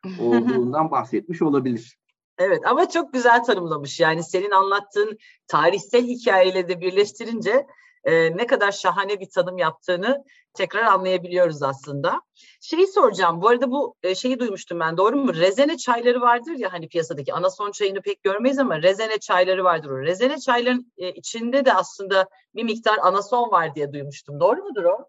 olduğundan 0.21 0.91
bahsetmiş 0.91 1.43
olabilir. 1.43 1.99
Evet 2.39 2.67
ama 2.67 2.89
çok 2.89 3.13
güzel 3.13 3.45
tanımlamış. 3.45 4.01
Yani 4.01 4.23
senin 4.23 4.51
anlattığın 4.51 5.19
tarihsel 5.49 6.05
hikayeyle 6.05 6.69
de 6.69 6.81
birleştirince 6.81 7.67
e, 8.05 8.37
ne 8.37 8.47
kadar 8.47 8.73
şahane 8.73 9.21
bir 9.21 9.29
tanım 9.31 9.59
yaptığını 9.59 10.25
tekrar 10.55 10.83
anlayabiliyoruz 10.83 11.63
aslında. 11.63 12.21
Şeyi 12.61 12.87
soracağım. 12.87 13.43
Bu 13.43 13.49
arada 13.49 13.71
bu 13.71 13.95
e, 14.03 14.15
şeyi 14.15 14.39
duymuştum 14.39 14.81
ben. 14.81 14.97
Doğru 14.97 15.17
mu? 15.17 15.35
Rezene 15.35 15.77
çayları 15.77 16.21
vardır 16.21 16.53
ya 16.53 16.73
hani 16.73 16.89
piyasadaki 16.89 17.35
anason 17.35 17.71
çayını 17.71 18.03
pek 18.03 18.23
görmeyiz 18.23 18.59
ama 18.59 18.83
rezene 18.83 19.19
çayları 19.19 19.65
vardır 19.65 19.91
o. 19.91 19.99
Rezene 20.03 20.39
çayların 20.39 20.93
e, 20.99 21.13
içinde 21.13 21.65
de 21.65 21.75
aslında 21.75 22.29
bir 22.55 22.65
miktar 22.65 22.99
anason 23.03 23.51
var 23.51 23.75
diye 23.75 23.93
duymuştum. 23.93 24.41
Doğru 24.41 24.63
mudur 24.63 24.85
o? 24.85 25.09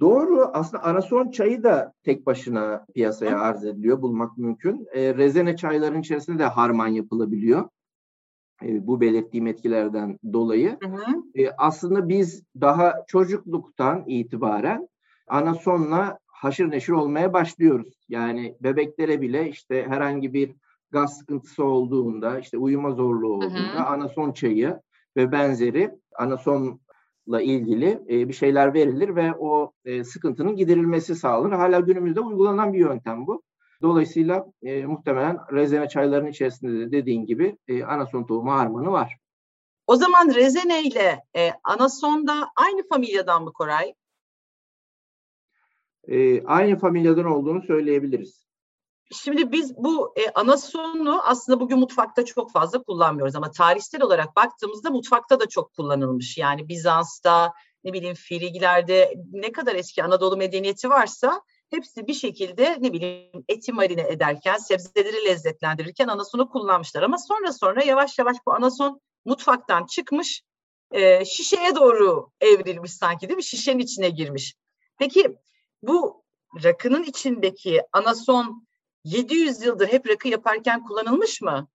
Doğru. 0.00 0.50
Aslında 0.52 0.82
anason 0.82 1.30
çayı 1.30 1.62
da 1.62 1.92
tek 2.04 2.26
başına 2.26 2.86
piyasaya 2.94 3.40
arz 3.40 3.64
ediliyor. 3.64 4.02
Bulmak 4.02 4.38
mümkün. 4.38 4.86
E, 4.92 5.14
rezene 5.14 5.56
çayların 5.56 6.00
içerisinde 6.00 6.38
de 6.38 6.44
harman 6.44 6.88
yapılabiliyor. 6.88 7.68
E, 8.66 8.86
bu 8.86 9.00
belirttiğim 9.00 9.46
etkilerden 9.46 10.18
dolayı. 10.32 10.78
Hı 10.82 10.88
hı. 10.88 11.22
E, 11.34 11.50
aslında 11.58 12.08
biz 12.08 12.44
daha 12.60 12.94
çocukluktan 13.06 14.04
itibaren 14.06 14.88
anasonla 15.28 16.18
haşır 16.26 16.70
neşir 16.70 16.92
olmaya 16.92 17.32
başlıyoruz. 17.32 18.04
Yani 18.08 18.56
bebeklere 18.60 19.20
bile 19.20 19.48
işte 19.48 19.86
herhangi 19.88 20.34
bir 20.34 20.54
gaz 20.90 21.18
sıkıntısı 21.18 21.64
olduğunda, 21.64 22.38
işte 22.38 22.58
uyuma 22.58 22.90
zorluğu 22.90 23.32
olduğunda 23.32 23.74
hı 23.74 23.78
hı. 23.78 23.86
anason 23.86 24.32
çayı 24.32 24.80
ve 25.16 25.32
benzeri 25.32 25.90
anasonla 26.18 27.40
ilgili 27.40 28.00
e, 28.08 28.28
bir 28.28 28.32
şeyler 28.32 28.74
verilir 28.74 29.16
ve 29.16 29.32
o 29.38 29.72
e, 29.84 30.04
sıkıntının 30.04 30.56
giderilmesi 30.56 31.14
sağlanır. 31.14 31.56
Hala 31.56 31.80
günümüzde 31.80 32.20
uygulanan 32.20 32.72
bir 32.72 32.78
yöntem 32.78 33.26
bu. 33.26 33.42
Dolayısıyla 33.82 34.46
e, 34.62 34.86
muhtemelen 34.86 35.38
rezene 35.52 35.88
çaylarının 35.88 36.30
içerisinde 36.30 36.80
de 36.80 36.92
dediğin 36.92 37.26
gibi 37.26 37.58
e, 37.68 37.84
anason 37.84 38.26
tohumu 38.26 38.52
harmanı 38.52 38.90
var. 38.90 39.18
O 39.86 39.96
zaman 39.96 40.34
rezene 40.34 40.82
ile 40.82 41.20
e, 41.36 41.50
anason 41.64 42.26
da 42.26 42.48
aynı 42.56 42.88
familyadan 42.88 43.44
mı 43.44 43.52
Koray? 43.52 43.94
E, 46.08 46.44
aynı 46.44 46.78
familyadan 46.78 47.24
olduğunu 47.24 47.62
söyleyebiliriz. 47.62 48.46
Şimdi 49.12 49.52
biz 49.52 49.76
bu 49.76 50.14
e, 50.16 50.30
anasonu 50.30 51.22
aslında 51.24 51.60
bugün 51.60 51.78
mutfakta 51.78 52.24
çok 52.24 52.52
fazla 52.52 52.82
kullanmıyoruz 52.82 53.36
ama 53.36 53.50
tarihsel 53.50 54.02
olarak 54.02 54.36
baktığımızda 54.36 54.90
mutfakta 54.90 55.40
da 55.40 55.48
çok 55.48 55.72
kullanılmış. 55.72 56.38
Yani 56.38 56.68
Bizans'ta, 56.68 57.52
ne 57.84 57.92
bileyim 57.92 58.14
Frigilerde 58.14 59.14
ne 59.32 59.52
kadar 59.52 59.74
eski 59.74 60.04
Anadolu 60.04 60.36
medeniyeti 60.36 60.90
varsa 60.90 61.42
hepsi 61.72 62.06
bir 62.06 62.14
şekilde 62.14 62.78
ne 62.80 62.92
bileyim 62.92 63.44
eti 63.48 63.72
marine 63.72 64.02
ederken, 64.02 64.56
sebzeleri 64.56 65.24
lezzetlendirirken 65.24 66.08
anasonu 66.08 66.48
kullanmışlar. 66.48 67.02
Ama 67.02 67.18
sonra 67.18 67.52
sonra 67.52 67.82
yavaş 67.82 68.18
yavaş 68.18 68.36
bu 68.46 68.54
anason 68.54 69.00
mutfaktan 69.24 69.86
çıkmış, 69.86 70.42
e, 70.90 71.24
şişeye 71.24 71.74
doğru 71.74 72.30
evrilmiş 72.40 72.92
sanki 72.92 73.28
değil 73.28 73.36
mi? 73.36 73.44
Şişenin 73.44 73.78
içine 73.78 74.10
girmiş. 74.10 74.54
Peki 74.98 75.36
bu 75.82 76.24
rakının 76.64 77.02
içindeki 77.02 77.82
anason 77.92 78.66
700 79.04 79.62
yıldır 79.62 79.88
hep 79.88 80.08
rakı 80.08 80.28
yaparken 80.28 80.84
kullanılmış 80.84 81.42
mı? 81.42 81.68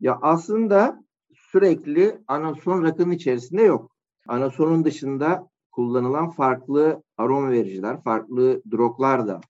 Ya 0.00 0.18
aslında 0.22 1.04
sürekli 1.34 2.20
anason 2.26 2.82
rakının 2.84 3.12
içerisinde 3.12 3.62
yok. 3.62 3.90
Anasonun 4.28 4.84
dışında 4.84 5.50
kullanılan 5.80 6.30
farklı 6.30 7.02
aroma 7.16 7.50
vericiler, 7.50 8.02
farklı 8.02 8.62
droglar 8.72 9.28
da 9.28 9.40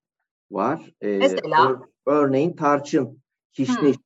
var. 0.51 0.93
Ee, 1.01 1.19
Mesela? 1.19 1.71
Ör, 1.71 1.79
örneğin 2.07 2.57
tarçın, 2.57 3.23
kişniş, 3.53 3.97
hmm. 3.97 4.05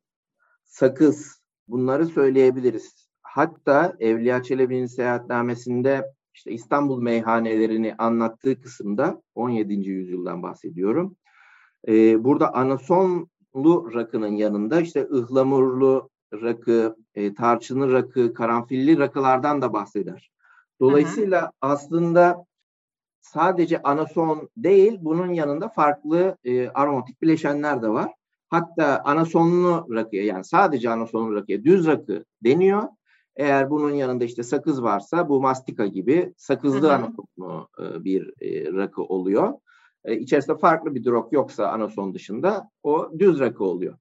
sakız 0.65 1.43
bunları 1.69 2.07
söyleyebiliriz. 2.07 3.09
Hatta 3.23 3.97
Evliya 3.99 4.43
Çelebi'nin 4.43 4.87
seyahatnamesinde 4.87 6.05
işte 6.35 6.53
İstanbul 6.53 7.03
meyhanelerini 7.03 7.95
anlattığı 7.99 8.61
kısımda 8.61 9.23
17. 9.35 9.75
yüzyıldan 9.75 10.43
bahsediyorum. 10.43 11.17
Ee, 11.89 12.25
burada 12.25 12.55
anasonlu 12.55 13.95
rakının 13.95 14.37
yanında 14.37 14.81
işte 14.81 15.09
ıhlamurlu 15.13 16.11
rakı, 16.33 16.97
e, 17.15 17.35
tarçınlı 17.35 17.93
rakı, 17.93 18.35
karanfilli 18.35 18.99
rakılardan 18.99 19.63
da 19.63 19.73
bahseder. 19.73 20.34
Dolayısıyla 20.81 21.43
hı 21.43 21.47
hı. 21.47 21.51
aslında 21.61 22.47
sadece 23.21 23.83
anason 23.83 24.49
değil, 24.57 24.99
bunun 25.01 25.33
yanında 25.33 25.69
farklı 25.69 26.37
e, 26.45 26.69
aromatik 26.69 27.23
bileşenler 27.23 27.83
de 27.83 27.89
var. 27.89 28.13
Hatta 28.49 29.03
anasonlu 29.05 29.87
rakıya 29.91 30.25
yani 30.25 30.45
sadece 30.45 30.91
anasonlu 30.91 31.35
rakıya 31.35 31.65
düz 31.65 31.87
rakı 31.87 32.25
deniyor. 32.45 32.83
Eğer 33.37 33.71
bunun 33.71 33.91
yanında 33.91 34.25
işte 34.25 34.43
sakız 34.43 34.83
varsa 34.83 35.29
bu 35.29 35.41
mastika 35.41 35.87
gibi 35.87 36.35
sakızlı 36.37 36.95
anasonlu 36.95 37.69
e, 37.81 38.05
bir 38.05 38.35
e, 38.41 38.73
rakı 38.73 39.03
oluyor. 39.03 39.53
E, 40.05 40.17
içerisinde 40.17 40.57
farklı 40.57 40.95
bir 40.95 41.05
drog 41.05 41.33
yoksa 41.33 41.67
anason 41.67 42.15
dışında 42.15 42.71
o 42.83 43.11
düz 43.19 43.41
rakı 43.41 43.65
oluyor. 43.65 43.99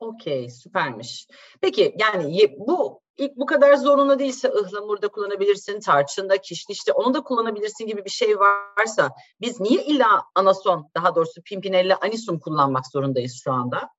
Okey, 0.00 0.50
süpermiş. 0.50 1.28
Peki 1.60 1.94
yani 1.98 2.54
bu 2.58 3.00
ilk 3.18 3.36
bu 3.36 3.46
kadar 3.46 3.74
zorunlu 3.74 4.18
değilse 4.18 4.48
ıhlamurda 4.48 5.08
kullanabilirsin, 5.08 5.80
tarçında, 5.80 6.36
kişnişte 6.36 6.92
onu 6.92 7.14
da 7.14 7.20
kullanabilirsin 7.22 7.86
gibi 7.86 8.04
bir 8.04 8.10
şey 8.10 8.38
varsa 8.38 9.10
biz 9.40 9.60
niye 9.60 9.84
illa 9.84 10.22
anason 10.34 10.90
daha 10.94 11.14
doğrusu 11.14 11.42
pimpinella 11.42 11.98
anisum 12.02 12.38
kullanmak 12.38 12.86
zorundayız 12.86 13.40
şu 13.44 13.52
anda? 13.52 13.90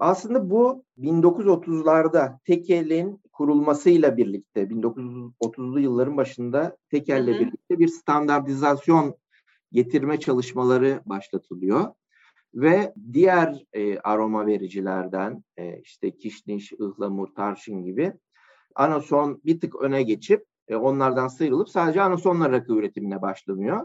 Aslında 0.00 0.50
bu 0.50 0.84
1930'larda 0.98 2.38
tekelin 2.44 3.22
kurulmasıyla 3.32 4.16
birlikte 4.16 4.62
1930'lu 4.62 5.80
yılların 5.80 6.16
başında 6.16 6.76
tekelle 6.90 7.40
birlikte 7.40 7.78
bir 7.78 7.88
standartizasyon 7.88 9.16
getirme 9.72 10.20
çalışmaları 10.20 11.00
başlatılıyor 11.06 11.86
ve 12.54 12.94
diğer 13.12 13.64
e, 13.72 13.98
aroma 13.98 14.46
vericilerden 14.46 15.44
e, 15.56 15.80
işte 15.80 16.16
kişniş, 16.16 16.72
ıhlamur, 16.72 17.34
tarçın 17.34 17.84
gibi 17.84 18.12
anason 18.78 19.40
bir 19.44 19.60
tık 19.60 19.76
öne 19.76 20.02
geçip 20.02 20.44
e, 20.68 20.76
onlardan 20.76 21.28
sıyrılıp 21.28 21.68
sadece 21.68 22.02
anasonla 22.02 22.50
rakı 22.50 22.72
üretimine 22.72 23.22
başlanıyor. 23.22 23.80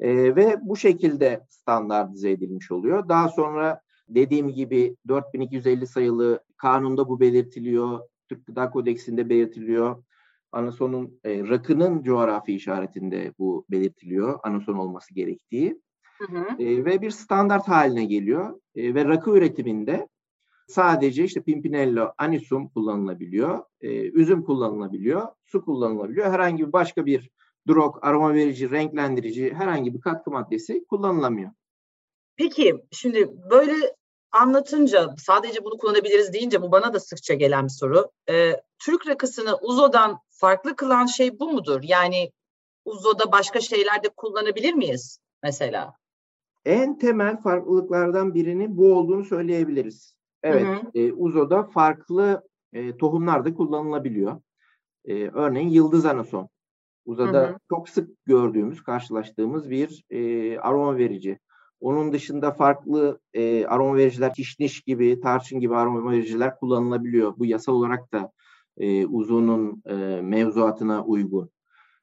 E, 0.00 0.36
ve 0.36 0.56
bu 0.62 0.76
şekilde 0.76 1.46
standartize 1.50 2.30
edilmiş 2.30 2.70
oluyor. 2.70 3.08
Daha 3.08 3.28
sonra 3.28 3.80
dediğim 4.08 4.48
gibi 4.48 4.96
4250 5.08 5.86
sayılı 5.86 6.44
kanunda 6.56 7.08
bu 7.08 7.20
belirtiliyor. 7.20 8.00
Türk 8.28 8.46
Gıda 8.46 8.70
Kodeksinde 8.70 9.28
belirtiliyor. 9.28 10.04
Anasonun 10.52 11.20
e, 11.24 11.48
rakının 11.48 12.02
coğrafi 12.02 12.54
işaretinde 12.54 13.32
bu 13.38 13.66
belirtiliyor. 13.70 14.38
Anason 14.42 14.74
olması 14.74 15.14
gerektiği. 15.14 15.80
Hı 16.18 16.38
hı. 16.38 16.62
E, 16.62 16.84
ve 16.84 17.00
bir 17.02 17.10
standart 17.10 17.68
haline 17.68 18.04
geliyor. 18.04 18.60
E, 18.74 18.94
ve 18.94 19.04
rakı 19.04 19.30
üretiminde 19.30 20.08
sadece 20.66 21.24
işte 21.24 21.42
Pimpinello 21.42 22.12
anisum 22.18 22.68
kullanılabiliyor. 22.68 23.64
E, 23.80 23.88
üzüm 24.10 24.44
kullanılabiliyor. 24.44 25.28
Su 25.46 25.64
kullanılabiliyor. 25.64 26.32
Herhangi 26.32 26.66
bir 26.66 26.72
başka 26.72 27.06
bir 27.06 27.30
drog, 27.68 27.98
aroma 28.02 28.34
verici, 28.34 28.70
renklendirici 28.70 29.54
herhangi 29.54 29.94
bir 29.94 30.00
katkı 30.00 30.30
maddesi 30.30 30.84
kullanılamıyor. 30.84 31.50
Peki 32.36 32.84
şimdi 32.92 33.30
böyle 33.50 33.94
anlatınca 34.32 35.14
sadece 35.18 35.64
bunu 35.64 35.78
kullanabiliriz 35.78 36.32
deyince 36.32 36.62
bu 36.62 36.72
bana 36.72 36.94
da 36.94 37.00
sıkça 37.00 37.34
gelen 37.34 37.64
bir 37.64 37.70
soru. 37.70 38.10
Ee, 38.30 38.52
Türk 38.78 39.06
rakısını 39.06 39.56
Uzo'dan 39.56 40.18
farklı 40.28 40.76
kılan 40.76 41.06
şey 41.06 41.38
bu 41.38 41.52
mudur? 41.52 41.80
Yani 41.82 42.32
Uzo'da 42.84 43.32
başka 43.32 43.60
şeyler 43.60 44.04
de 44.04 44.08
kullanabilir 44.08 44.74
miyiz 44.74 45.18
mesela? 45.42 45.94
En 46.64 46.98
temel 46.98 47.36
farklılıklardan 47.42 48.34
birinin 48.34 48.76
bu 48.76 48.94
olduğunu 48.94 49.24
söyleyebiliriz. 49.24 50.15
Evet, 50.46 50.66
hı 50.66 50.72
hı. 50.72 50.90
E, 50.94 51.12
Uzo'da 51.12 51.62
farklı 51.62 52.42
e, 52.72 52.96
tohumlar 52.96 53.44
da 53.44 53.54
kullanılabiliyor. 53.54 54.40
E, 55.04 55.28
örneğin 55.28 55.68
yıldız 55.68 56.06
anason. 56.06 56.48
Uzada 57.04 57.42
hı 57.42 57.52
hı. 57.52 57.58
çok 57.68 57.88
sık 57.88 58.26
gördüğümüz, 58.26 58.82
karşılaştığımız 58.82 59.70
bir 59.70 60.04
e, 60.10 60.58
aroma 60.58 60.98
verici. 60.98 61.38
Onun 61.80 62.12
dışında 62.12 62.50
farklı 62.50 63.20
e, 63.34 63.66
aroma 63.66 63.96
vericiler, 63.96 64.34
kişniş 64.34 64.80
gibi, 64.80 65.20
tarçın 65.20 65.60
gibi 65.60 65.76
aroma 65.76 66.10
vericiler 66.12 66.56
kullanılabiliyor. 66.56 67.38
Bu 67.38 67.46
yasal 67.46 67.72
olarak 67.72 68.12
da 68.12 68.32
e, 68.78 69.06
uzunun 69.06 69.82
e, 69.86 69.94
mevzuatına 70.22 71.04
uygun. 71.04 71.50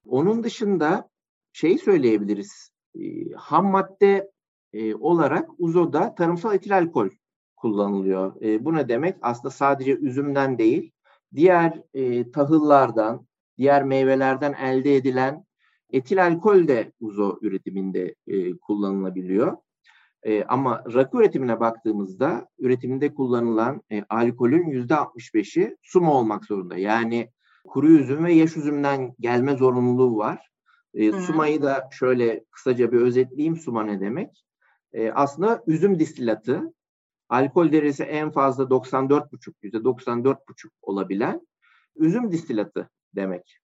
Onun 0.06 0.44
dışında 0.44 1.10
şey 1.54 1.78
söyleyebiliriz. 1.78 2.72
E, 2.96 3.02
ham 3.36 3.72
madde 3.72 4.32
e, 4.74 4.96
olarak 4.96 5.50
uzoda 5.58 6.16
tarımsal 6.16 6.56
etil 6.56 6.78
alkol 6.78 7.10
kullanılıyor. 7.64 8.42
E, 8.42 8.66
bu 8.66 8.74
ne 8.74 8.90
demek? 8.90 9.16
Aslında 9.22 9.50
sadece 9.50 9.98
üzümden 9.98 10.58
değil, 10.58 10.92
diğer 11.36 11.82
e, 11.94 12.32
tahıllardan, 12.32 13.28
diğer 13.58 13.84
meyvelerden 13.84 14.54
elde 14.54 14.96
edilen 14.96 15.46
etil 15.90 16.26
alkol 16.26 16.68
de 16.68 16.92
uzo 17.00 17.38
üretiminde 17.42 18.16
e, 18.28 18.58
kullanılabiliyor. 18.58 19.58
E, 20.24 20.44
ama 20.44 20.84
rakı 20.94 21.18
üretimine 21.18 21.60
baktığımızda 21.60 22.48
üretiminde 22.60 23.14
kullanılan 23.14 23.82
e, 23.92 24.04
alkolün 24.10 24.68
yüzde 24.68 24.94
65'i 24.94 25.78
suma 25.84 26.14
olmak 26.14 26.46
zorunda. 26.46 26.78
Yani 26.78 27.30
kuru 27.68 27.88
üzüm 27.88 28.26
ve 28.26 28.34
yaş 28.34 28.58
üzümden 28.58 29.16
gelme 29.20 29.56
zorunluluğu 29.56 30.18
var. 30.18 30.50
E, 30.94 31.12
sumayı 31.12 31.62
da 31.62 31.90
şöyle 31.92 32.44
kısaca 32.52 32.92
bir 32.92 33.02
özetleyeyim. 33.02 33.56
Suma 33.56 33.84
ne 33.84 34.00
demek? 34.00 34.46
E, 34.94 35.12
aslında 35.12 35.64
üzüm 35.68 36.00
distilatı. 36.00 36.74
Alkol 37.34 37.72
derecesi 37.72 38.04
en 38.04 38.32
fazla 38.32 38.64
94,5, 38.64 39.54
yüzde 39.62 39.78
94,5 39.78 40.38
olabilen 40.82 41.48
üzüm 41.96 42.32
distilatı 42.32 42.90
demek. 43.16 43.60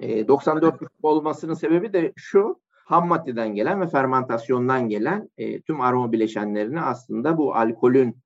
E, 0.00 0.20
94,5 0.20 0.88
olmasının 1.02 1.54
sebebi 1.54 1.92
de 1.92 2.12
şu, 2.16 2.60
ham 2.72 3.08
maddeden 3.08 3.54
gelen 3.54 3.80
ve 3.80 3.86
fermentasyondan 3.86 4.88
gelen 4.88 5.28
e, 5.38 5.60
tüm 5.60 5.80
aroma 5.80 6.12
bileşenlerini 6.12 6.80
aslında 6.80 7.38
bu 7.38 7.54
alkolün 7.54 8.16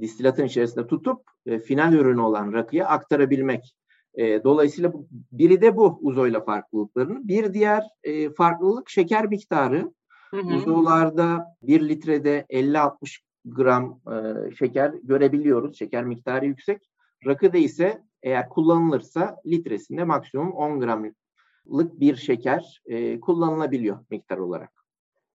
distilatın 0.00 0.44
içerisinde 0.44 0.86
tutup 0.86 1.22
e, 1.46 1.58
final 1.58 1.92
ürünü 1.92 2.20
olan 2.20 2.52
rakıya 2.52 2.88
aktarabilmek. 2.88 3.76
E, 4.14 4.44
dolayısıyla 4.44 4.92
bu, 4.92 5.06
biri 5.32 5.60
de 5.60 5.76
bu 5.76 5.98
uzoyla 6.00 6.44
farklılıklarını. 6.44 7.28
Bir 7.28 7.54
diğer 7.54 7.82
e, 8.02 8.30
farklılık 8.30 8.90
şeker 8.90 9.26
miktarı. 9.26 9.92
Hı 10.30 10.36
hı. 10.36 10.56
Uzolarda 10.56 11.46
bir 11.62 11.88
litrede 11.88 12.46
50-60 12.50 13.18
gram 13.44 14.00
e, 14.12 14.54
şeker 14.56 14.94
görebiliyoruz. 15.02 15.78
Şeker 15.78 16.04
miktarı 16.04 16.46
yüksek. 16.46 16.90
Rakıda 17.26 17.58
ise 17.58 18.02
eğer 18.22 18.48
kullanılırsa 18.48 19.36
litresinde 19.46 20.04
maksimum 20.04 20.52
10 20.52 20.80
gram 20.80 21.04
lık 21.72 22.00
bir 22.00 22.16
şeker 22.16 22.82
e, 22.86 23.20
kullanılabiliyor 23.20 23.98
miktar 24.10 24.38
olarak. 24.38 24.70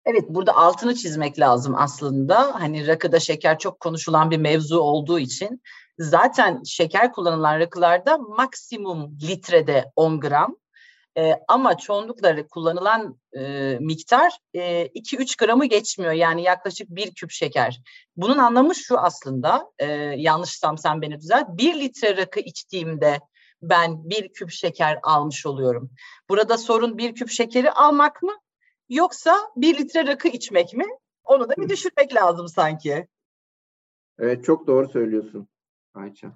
Evet 0.05 0.25
burada 0.29 0.55
altını 0.55 0.95
çizmek 0.95 1.39
lazım 1.39 1.75
aslında. 1.77 2.61
Hani 2.61 2.87
rakıda 2.87 3.19
şeker 3.19 3.59
çok 3.59 3.79
konuşulan 3.79 4.31
bir 4.31 4.37
mevzu 4.37 4.79
olduğu 4.79 5.19
için 5.19 5.61
zaten 5.99 6.63
şeker 6.63 7.11
kullanılan 7.11 7.59
rakılarda 7.59 8.17
maksimum 8.17 9.17
litrede 9.21 9.91
10 9.95 10.19
gram 10.19 10.55
e, 11.17 11.33
ama 11.47 11.77
çoğunlukla 11.77 12.47
kullanılan 12.47 13.19
e, 13.37 13.77
miktar 13.81 14.37
e, 14.53 14.87
2-3 14.87 15.45
gramı 15.45 15.65
geçmiyor. 15.65 16.13
Yani 16.13 16.43
yaklaşık 16.43 16.89
bir 16.89 17.13
küp 17.13 17.31
şeker. 17.31 17.81
Bunun 18.15 18.37
anlamı 18.37 18.75
şu 18.75 18.99
aslında 18.99 19.71
e, 19.79 19.85
yanlışsam 20.17 20.77
sen 20.77 21.01
beni 21.01 21.19
düzelt. 21.19 21.47
Bir 21.49 21.79
litre 21.79 22.17
rakı 22.17 22.39
içtiğimde 22.39 23.19
ben 23.61 24.09
bir 24.09 24.33
küp 24.33 24.51
şeker 24.51 24.99
almış 25.03 25.45
oluyorum. 25.45 25.89
Burada 26.29 26.57
sorun 26.57 26.97
bir 26.97 27.15
küp 27.15 27.29
şekeri 27.29 27.71
almak 27.71 28.23
mı 28.23 28.33
yoksa 28.89 29.37
bir 29.55 29.77
litre 29.77 30.07
rakı 30.07 30.27
içmek 30.27 30.73
mi? 30.73 30.85
Onu 31.23 31.49
da 31.49 31.55
bir 31.57 31.69
düşünmek 31.69 32.15
lazım 32.15 32.47
sanki. 32.47 33.07
Evet 34.19 34.45
çok 34.45 34.67
doğru 34.67 34.89
söylüyorsun 34.89 35.47
Ayça. 35.93 36.31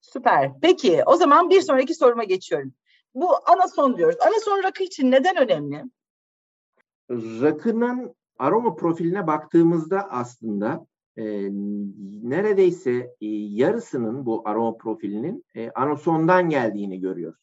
Süper. 0.00 0.52
Peki 0.62 1.02
o 1.06 1.16
zaman 1.16 1.50
bir 1.50 1.60
sonraki 1.60 1.94
soruma 1.94 2.24
geçiyorum. 2.24 2.74
Bu 3.14 3.28
anason 3.46 3.96
diyoruz. 3.96 4.16
Anason 4.26 4.62
rakı 4.62 4.82
için 4.82 5.10
neden 5.10 5.36
önemli? 5.36 5.84
Rakının 7.10 8.14
aroma 8.38 8.76
profiline 8.76 9.26
baktığımızda 9.26 10.10
aslında 10.10 10.86
e, 11.16 11.48
neredeyse 12.22 12.90
e, 13.20 13.26
yarısının 13.26 14.26
bu 14.26 14.42
aroma 14.48 14.76
profilinin 14.76 15.44
e, 15.54 15.70
anasondan 15.70 16.48
geldiğini 16.48 17.00
görüyoruz. 17.00 17.40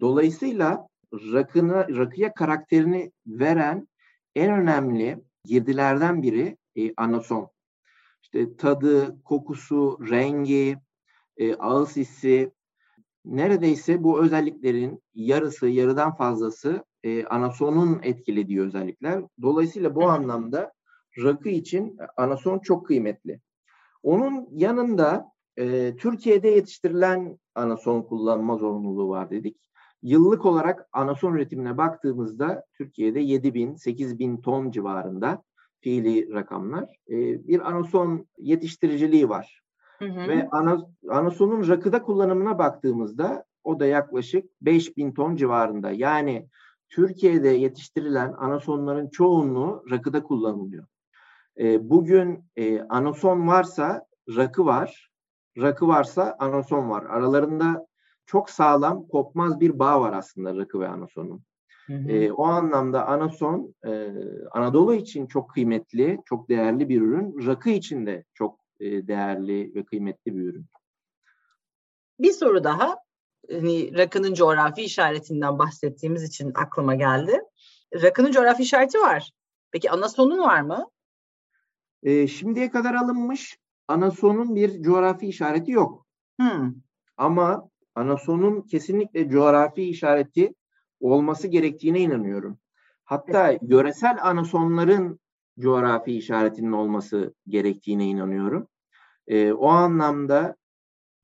Dolayısıyla 0.00 0.88
rakına, 1.12 1.88
rakıya 1.88 2.34
karakterini 2.34 3.12
veren 3.26 3.88
en 4.34 4.50
önemli 4.50 5.24
girdilerden 5.44 6.22
biri 6.22 6.56
e, 6.76 6.94
anason. 6.96 7.50
İşte 8.22 8.56
tadı, 8.56 9.22
kokusu, 9.24 9.98
rengi, 10.10 10.76
e, 11.36 11.54
ağız 11.54 11.96
hissi 11.96 12.52
neredeyse 13.26 14.04
bu 14.04 14.20
özelliklerin 14.24 15.02
yarısı, 15.14 15.66
yarıdan 15.66 16.16
fazlası 16.16 16.84
e, 17.02 17.24
anasonun 17.24 18.00
etkilediği 18.02 18.60
özellikler. 18.60 19.22
Dolayısıyla 19.42 19.94
bu 19.94 20.04
anlamda 20.04 20.72
rakı 21.22 21.48
için 21.48 21.98
anason 22.16 22.58
çok 22.58 22.86
kıymetli. 22.86 23.40
Onun 24.02 24.48
yanında 24.52 25.32
e, 25.56 25.96
Türkiye'de 25.96 26.48
yetiştirilen 26.48 27.38
anason 27.54 28.02
kullanma 28.02 28.56
zorunluluğu 28.56 29.08
var 29.08 29.30
dedik. 29.30 29.56
Yıllık 30.02 30.46
olarak 30.46 30.88
anason 30.92 31.34
üretimine 31.34 31.76
baktığımızda 31.76 32.64
Türkiye'de 32.74 33.20
7 33.20 33.54
bin, 33.54 33.74
8 33.74 34.18
bin 34.18 34.40
ton 34.40 34.70
civarında 34.70 35.42
fiili 35.80 36.32
rakamlar. 36.32 36.84
E, 37.08 37.48
bir 37.48 37.60
anason 37.60 38.26
yetiştiriciliği 38.38 39.28
var. 39.28 39.65
Hı 39.98 40.04
hı. 40.04 40.28
Ve 40.28 40.48
ana, 40.52 40.86
anasonun 41.08 41.68
rakıda 41.68 42.02
kullanımına 42.02 42.58
baktığımızda 42.58 43.44
o 43.64 43.80
da 43.80 43.86
yaklaşık 43.86 44.50
5 44.60 44.96
bin 44.96 45.12
ton 45.12 45.36
civarında. 45.36 45.90
Yani 45.90 46.48
Türkiye'de 46.88 47.48
yetiştirilen 47.48 48.32
anasonların 48.32 49.08
çoğunluğu 49.08 49.84
rakıda 49.90 50.22
kullanılıyor. 50.22 50.86
E, 51.58 51.90
bugün 51.90 52.44
e, 52.56 52.80
anason 52.80 53.48
varsa 53.48 54.06
rakı 54.36 54.66
var. 54.66 55.10
rakı 55.58 55.88
varsa 55.88 56.36
anason 56.38 56.90
var. 56.90 57.04
Aralarında 57.04 57.86
çok 58.26 58.50
sağlam, 58.50 59.06
kopmaz 59.08 59.60
bir 59.60 59.78
bağ 59.78 60.00
var 60.00 60.12
aslında 60.12 60.56
rakı 60.56 60.80
ve 60.80 60.88
anasonun. 60.88 61.42
Hı 61.86 61.94
hı. 61.94 62.10
E, 62.10 62.32
o 62.32 62.44
anlamda 62.44 63.06
anason 63.06 63.74
e, 63.86 64.12
Anadolu 64.50 64.94
için 64.94 65.26
çok 65.26 65.50
kıymetli, 65.50 66.18
çok 66.24 66.48
değerli 66.48 66.88
bir 66.88 67.00
ürün. 67.00 67.46
Rakı 67.46 67.70
için 67.70 68.06
de 68.06 68.24
çok 68.34 68.65
e, 68.80 69.08
değerli 69.08 69.74
ve 69.74 69.84
kıymetli 69.84 70.36
bir 70.36 70.42
ürün. 70.42 70.66
Bir 72.18 72.32
soru 72.32 72.64
daha. 72.64 72.96
Hani 73.50 73.98
rakının 73.98 74.34
coğrafi 74.34 74.82
işaretinden 74.82 75.58
bahsettiğimiz 75.58 76.22
için 76.22 76.52
aklıma 76.54 76.94
geldi. 76.94 77.40
Rakının 77.94 78.32
coğrafi 78.32 78.62
işareti 78.62 78.98
var. 78.98 79.32
Peki 79.70 79.90
anasonun 79.90 80.38
var 80.38 80.60
mı? 80.60 80.90
E, 82.02 82.26
şimdiye 82.26 82.70
kadar 82.70 82.94
alınmış 82.94 83.58
anasonun 83.88 84.56
bir 84.56 84.82
coğrafi 84.82 85.26
işareti 85.26 85.70
yok. 85.70 86.06
Hmm. 86.40 86.74
Ama 87.16 87.70
anasonun 87.94 88.62
kesinlikle 88.62 89.28
coğrafi 89.28 89.82
işareti 89.82 90.54
olması 91.00 91.48
gerektiğine 91.48 92.00
inanıyorum. 92.00 92.58
Hatta 93.04 93.58
yöresel 93.62 94.18
anasonların 94.22 95.20
coğrafi 95.58 96.16
işaretinin 96.16 96.72
olması 96.72 97.34
gerektiğine 97.48 98.06
inanıyorum. 98.06 98.68
E, 99.26 99.52
o 99.52 99.68
anlamda 99.68 100.56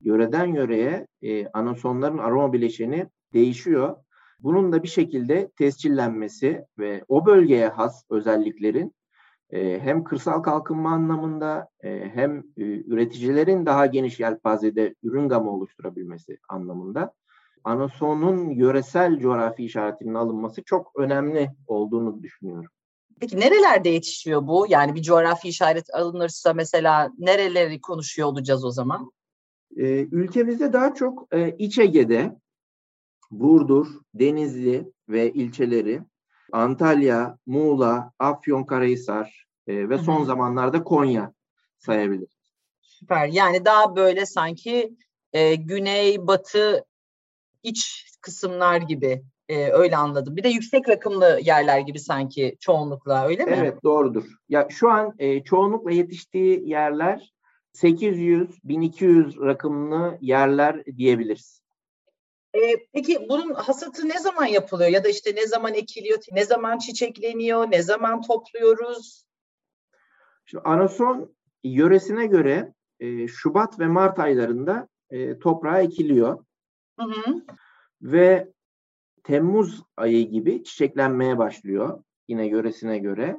yöreden 0.01 0.45
yöreye 0.45 1.07
e, 1.21 1.47
anasonların 1.47 2.17
aroma 2.17 2.53
bileşeni 2.53 3.07
değişiyor. 3.33 3.95
Bunun 4.39 4.71
da 4.71 4.83
bir 4.83 4.87
şekilde 4.87 5.51
tescillenmesi 5.57 6.65
ve 6.79 7.03
o 7.07 7.25
bölgeye 7.25 7.67
has 7.67 8.03
özelliklerin 8.09 8.93
e, 9.49 9.79
hem 9.79 10.03
kırsal 10.03 10.41
kalkınma 10.41 10.91
anlamında 10.91 11.69
e, 11.83 12.09
hem 12.13 12.37
e, 12.37 12.63
üreticilerin 12.63 13.65
daha 13.65 13.85
geniş 13.85 14.19
yelpazede 14.19 14.95
ürün 15.03 15.29
gamı 15.29 15.51
oluşturabilmesi 15.51 16.37
anlamında 16.49 17.13
anasonun 17.63 18.49
yöresel 18.49 19.19
coğrafi 19.19 19.65
işaretinin 19.65 20.13
alınması 20.13 20.63
çok 20.63 20.91
önemli 20.97 21.49
olduğunu 21.67 22.23
düşünüyorum. 22.23 22.71
Peki 23.23 23.39
nerelerde 23.39 23.89
yetişiyor 23.89 24.47
bu? 24.47 24.65
Yani 24.69 24.95
bir 24.95 25.01
coğrafi 25.01 25.47
işaret 25.49 25.93
alınırsa 25.93 26.53
mesela 26.53 27.11
nereleri 27.17 27.81
konuşuyor 27.81 28.27
olacağız 28.27 28.65
o 28.65 28.71
zaman? 28.71 29.11
Ee, 29.77 29.83
ülkemizde 30.11 30.73
daha 30.73 30.93
çok 30.93 31.27
e, 31.33 31.55
İç 31.57 31.79
Ege'de, 31.79 32.35
Burdur, 33.31 33.87
Denizli 34.13 34.91
ve 35.09 35.33
ilçeleri, 35.33 36.01
Antalya, 36.51 37.37
Muğla, 37.45 38.11
Afyonkarahisar 38.19 39.47
e, 39.67 39.89
ve 39.89 39.97
son 39.97 40.17
Hı-hı. 40.17 40.25
zamanlarda 40.25 40.83
Konya 40.83 41.33
sayabilir. 41.77 42.29
Süper. 42.81 43.27
Yani 43.27 43.65
daha 43.65 43.95
böyle 43.95 44.25
sanki 44.25 44.95
e, 45.33 45.55
güney, 45.55 46.27
batı, 46.27 46.85
iç 47.63 48.05
kısımlar 48.21 48.77
gibi 48.77 49.23
e, 49.53 49.71
öyle 49.71 49.97
anladım. 49.97 50.35
Bir 50.35 50.43
de 50.43 50.49
yüksek 50.49 50.89
rakımlı 50.89 51.39
yerler 51.43 51.79
gibi 51.79 51.99
sanki 51.99 52.57
çoğunlukla 52.59 53.27
öyle 53.27 53.45
mi? 53.45 53.55
Evet 53.57 53.83
doğrudur. 53.83 54.23
Ya 54.49 54.67
şu 54.69 54.89
an 54.89 55.13
e, 55.19 55.43
çoğunlukla 55.43 55.91
yetiştiği 55.91 56.69
yerler 56.69 57.33
800-1200 57.75 59.45
rakımlı 59.45 60.17
yerler 60.21 60.85
diyebiliriz. 60.85 61.61
E, 62.53 62.59
peki 62.93 63.25
bunun 63.29 63.53
hasatı 63.53 64.09
ne 64.09 64.19
zaman 64.19 64.45
yapılıyor 64.45 64.89
ya 64.89 65.03
da 65.03 65.09
işte 65.09 65.35
ne 65.35 65.47
zaman 65.47 65.73
ekiliyor, 65.73 66.19
ne 66.31 66.45
zaman 66.45 66.77
çiçekleniyor, 66.77 67.71
ne 67.71 67.83
zaman 67.83 68.21
topluyoruz? 68.21 69.25
Şimdi 70.45 70.63
anason 70.63 71.35
yöresine 71.63 72.25
göre 72.25 72.73
e, 72.99 73.27
Şubat 73.27 73.79
ve 73.79 73.87
Mart 73.87 74.19
aylarında 74.19 74.87
e, 75.09 75.39
toprağa 75.39 75.81
ekiliyor. 75.81 76.45
Hı 76.99 77.05
hı. 77.05 77.41
Ve 78.01 78.52
Temmuz 79.23 79.83
ayı 79.97 80.29
gibi 80.29 80.63
çiçeklenmeye 80.63 81.37
başlıyor 81.37 82.03
yine 82.27 82.47
yöresine 82.47 82.97
göre. 82.97 83.37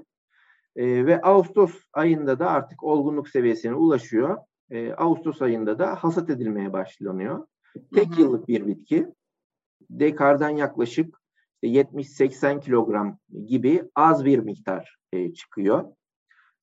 E, 0.77 1.07
ve 1.07 1.23
Ağustos 1.23 1.75
ayında 1.93 2.39
da 2.39 2.51
artık 2.51 2.83
olgunluk 2.83 3.29
seviyesine 3.29 3.75
ulaşıyor. 3.75 4.39
E, 4.71 4.93
Ağustos 4.93 5.43
ayında 5.43 5.79
da 5.79 5.95
hasat 5.95 6.31
edilmeye 6.31 6.73
başlanıyor. 6.73 7.47
Tek 7.95 8.09
hı 8.09 8.17
hı. 8.17 8.21
yıllık 8.21 8.49
bir 8.49 8.67
bitki. 8.67 9.09
Dekardan 9.91 10.51
yaklaşık 10.51 11.21
70-80 11.63 12.61
kilogram 12.61 13.19
gibi 13.47 13.91
az 13.95 14.25
bir 14.25 14.39
miktar 14.39 14.97
e, 15.13 15.33
çıkıyor. 15.33 15.85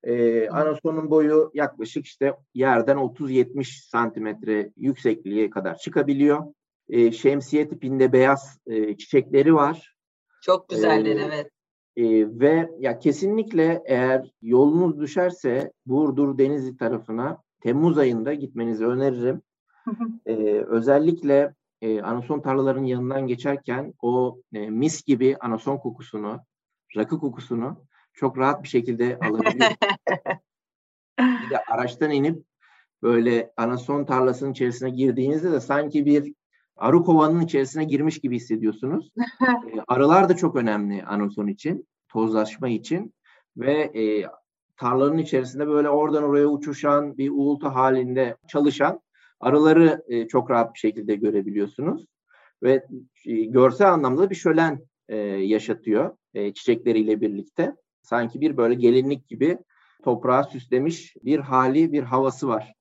E, 0.04 0.50
anasonun 0.50 1.10
boyu 1.10 1.52
yaklaşık 1.54 2.06
işte 2.06 2.34
yerden 2.54 2.98
30-70 2.98 3.90
santimetre 3.90 4.72
yüksekliğe 4.78 5.50
kadar 5.50 5.78
çıkabiliyor 5.78 6.54
e, 6.92 7.12
şemsiye 7.12 7.70
tipinde 7.70 8.14
beyaz 8.14 8.60
e, 8.68 8.98
çiçekleri 8.98 9.56
var. 9.56 9.96
Çok 10.42 10.70
güzeller 10.70 11.16
ee, 11.16 11.22
evet. 11.26 11.52
E, 11.96 12.04
ve 12.40 12.70
ya 12.80 13.00
kesinlikle 13.00 13.84
eğer 13.86 14.32
yolunuz 14.42 15.00
düşerse 15.00 15.72
Burdur 15.86 16.38
Denizli 16.38 16.78
tarafına 16.78 17.42
Temmuz 17.62 17.98
ayında 17.98 18.34
gitmenizi 18.34 18.86
öneririm. 18.86 19.42
e, 20.26 20.36
özellikle 20.68 21.54
e, 21.82 22.02
anason 22.02 22.42
tarlalarının 22.42 22.86
yanından 22.86 23.28
geçerken 23.28 23.94
o 24.02 24.42
e, 24.54 24.70
mis 24.70 25.04
gibi 25.04 25.38
anason 25.40 25.78
kokusunu, 25.78 26.40
rakı 26.98 27.20
kokusunu 27.20 27.86
çok 28.14 28.38
rahat 28.38 28.64
bir 28.64 28.68
şekilde 28.68 29.20
alabiliyorsunuz. 29.22 29.78
bir 31.20 31.50
de 31.50 31.58
araçtan 31.68 32.12
inip 32.12 32.44
böyle 33.04 33.54
anason 33.58 34.06
tarlasının 34.06 34.52
içerisine 34.52 34.90
girdiğinizde 34.90 35.52
de 35.52 35.60
sanki 35.60 36.06
bir 36.06 36.34
arı 36.78 37.04
kovanın 37.04 37.42
içerisine 37.42 37.84
girmiş 37.84 38.20
gibi 38.20 38.36
hissediyorsunuz. 38.36 39.12
e, 39.42 39.82
arılar 39.88 40.30
da 40.30 40.36
çok 40.36 40.56
önemli 40.56 41.04
anason 41.04 41.48
için, 41.48 41.88
tozlaşma 42.10 42.70
için 42.70 43.14
ve 43.58 43.74
e, 43.74 44.26
tarlanın 44.78 45.18
içerisinde 45.18 45.68
böyle 45.68 45.90
oradan 45.90 46.24
oraya 46.24 46.48
uçuşan 46.48 47.18
bir 47.18 47.30
uğultu 47.30 47.68
halinde 47.68 48.38
çalışan 48.48 49.02
arıları 49.40 50.04
e, 50.08 50.28
çok 50.28 50.52
rahat 50.52 50.74
bir 50.74 50.80
şekilde 50.80 51.16
görebiliyorsunuz. 51.16 52.06
Ve 52.64 52.86
e, 53.26 53.34
görsel 53.34 53.94
anlamda 53.94 54.30
bir 54.30 54.36
şölen 54.36 54.82
e, 55.10 55.18
yaşatıyor 55.28 56.18
e, 56.34 56.54
çiçekleriyle 56.54 57.22
birlikte. 57.22 57.76
Sanki 58.02 58.42
bir 58.42 58.58
böyle 58.58 58.74
gelinlik 58.74 59.30
gibi 59.30 59.58
toprağı 60.04 60.44
süslemiş 60.44 61.16
bir 61.24 61.40
hali, 61.40 61.92
bir 61.92 62.04
havası 62.04 62.48
var. 62.48 62.74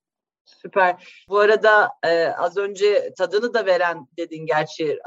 Süper. 0.45 1.23
Bu 1.29 1.39
arada 1.39 1.89
e, 2.03 2.25
az 2.27 2.57
önce 2.57 3.13
tadını 3.17 3.53
da 3.53 3.65
veren 3.65 4.07
dedin 4.17 4.45
gerçi 4.45 4.99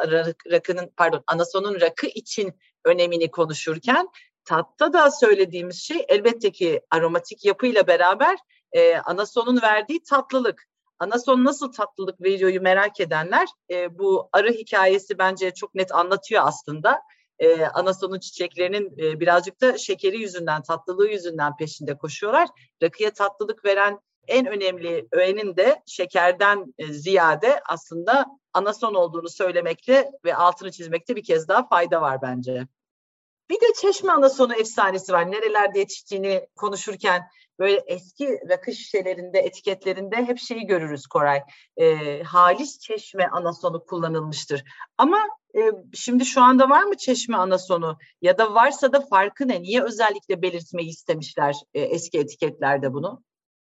rakının 0.50 0.92
pardon 0.96 1.24
anasonun 1.26 1.80
rakı 1.80 2.06
için 2.06 2.60
önemini 2.84 3.30
konuşurken 3.30 4.08
tatta 4.44 4.92
da 4.92 5.10
söylediğimiz 5.10 5.82
şey 5.82 6.04
elbette 6.08 6.52
ki 6.52 6.80
aromatik 6.90 7.44
yapıyla 7.44 7.86
beraber 7.86 8.38
e, 8.72 8.96
anasonun 8.96 9.62
verdiği 9.62 10.02
tatlılık. 10.02 10.68
Anason 10.98 11.44
nasıl 11.44 11.72
tatlılık 11.72 12.20
veriyoryu 12.22 12.60
merak 12.60 13.00
edenler 13.00 13.48
e, 13.70 13.98
bu 13.98 14.28
arı 14.32 14.52
hikayesi 14.52 15.18
bence 15.18 15.50
çok 15.54 15.74
net 15.74 15.94
anlatıyor 15.94 16.42
aslında. 16.44 17.00
E, 17.38 17.64
anasonun 17.64 18.18
çiçeklerinin 18.18 18.98
e, 18.98 19.20
birazcık 19.20 19.60
da 19.60 19.78
şekeri 19.78 20.20
yüzünden, 20.20 20.62
tatlılığı 20.62 21.08
yüzünden 21.08 21.56
peşinde 21.56 21.98
koşuyorlar. 21.98 22.48
Rakıya 22.82 23.10
tatlılık 23.12 23.64
veren 23.64 24.00
en 24.28 24.46
önemli 24.46 25.08
öğenin 25.12 25.56
de 25.56 25.82
şekerden 25.86 26.74
e, 26.78 26.92
ziyade 26.92 27.60
aslında 27.68 28.26
anason 28.52 28.94
olduğunu 28.94 29.28
söylemekte 29.28 30.10
ve 30.24 30.36
altını 30.36 30.72
çizmekte 30.72 31.16
bir 31.16 31.24
kez 31.24 31.48
daha 31.48 31.68
fayda 31.68 32.02
var 32.02 32.22
bence. 32.22 32.66
Bir 33.50 33.60
de 33.60 33.66
çeşme 33.80 34.12
anasonu 34.12 34.54
efsanesi 34.54 35.12
var. 35.12 35.30
Nerelerde 35.30 35.78
yetiştiğini 35.78 36.46
konuşurken 36.56 37.22
böyle 37.58 37.82
eski 37.86 38.38
rakı 38.48 38.72
şişelerinde, 38.72 39.38
etiketlerinde 39.38 40.16
hep 40.16 40.38
şeyi 40.38 40.66
görürüz 40.66 41.06
Koray. 41.06 41.42
E, 41.76 42.22
halis 42.22 42.78
çeşme 42.78 43.26
anasonu 43.26 43.84
kullanılmıştır. 43.84 44.64
Ama 44.98 45.18
e, 45.56 45.60
şimdi 45.94 46.24
şu 46.24 46.42
anda 46.42 46.70
var 46.70 46.82
mı 46.82 46.96
çeşme 46.96 47.36
anasonu? 47.36 47.98
Ya 48.22 48.38
da 48.38 48.54
varsa 48.54 48.92
da 48.92 49.00
farkı 49.00 49.48
ne? 49.48 49.62
Niye 49.62 49.82
özellikle 49.82 50.42
belirtmeyi 50.42 50.88
istemişler 50.88 51.54
e, 51.74 51.80
eski 51.80 52.18
etiketlerde 52.18 52.92
bunu? 52.92 53.22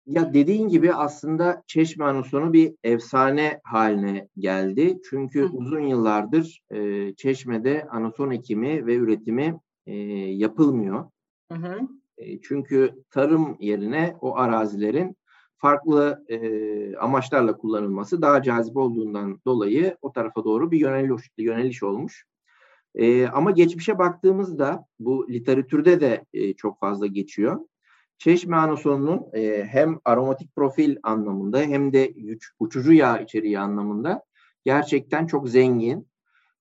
Ya 0.07 0.35
dediğin 0.35 0.69
gibi 0.69 0.95
aslında 0.95 1.63
Çeşme 1.67 2.05
Anasonu 2.05 2.53
bir 2.53 2.75
efsane 2.85 3.61
haline 3.65 4.29
geldi. 4.39 4.99
Çünkü 5.11 5.43
Hı. 5.43 5.49
uzun 5.53 5.81
yıllardır 5.81 6.61
e, 6.71 7.15
Çeşme'de 7.15 7.87
anason 7.91 8.31
ekimi 8.31 8.87
ve 8.87 8.95
üretimi 8.95 9.61
e, 9.87 9.95
yapılmıyor. 10.17 11.05
Hı 11.53 11.59
hı. 11.59 11.81
E, 12.19 12.41
çünkü 12.41 12.95
tarım 13.11 13.57
yerine 13.61 14.17
o 14.21 14.37
arazilerin 14.37 15.17
farklı 15.57 16.25
e, 16.29 16.97
amaçlarla 16.97 17.57
kullanılması 17.57 18.23
daha 18.23 18.43
cazip 18.43 18.77
olduğundan 18.77 19.41
dolayı 19.47 19.97
o 20.03 20.13
tarafa 20.13 20.45
doğru 20.45 20.71
bir 20.71 20.81
yöneliş, 20.81 21.31
yöneliş 21.39 21.83
olmuş. 21.83 22.25
E, 22.95 23.27
ama 23.27 23.51
geçmişe 23.51 23.99
baktığımızda 23.99 24.87
bu 24.99 25.29
literatürde 25.29 26.01
de 26.01 26.25
e, 26.33 26.55
çok 26.55 26.81
fazla 26.81 27.07
geçiyor. 27.07 27.61
Çeşme 28.19 28.57
anasonunun 28.57 29.27
e, 29.33 29.65
hem 29.65 30.01
aromatik 30.05 30.57
profil 30.57 30.97
anlamında 31.03 31.61
hem 31.61 31.93
de 31.93 32.15
uçucu 32.59 32.93
yağ 32.93 33.19
içeriği 33.19 33.59
anlamında 33.59 34.25
gerçekten 34.65 35.27
çok 35.27 35.49
zengin 35.49 36.09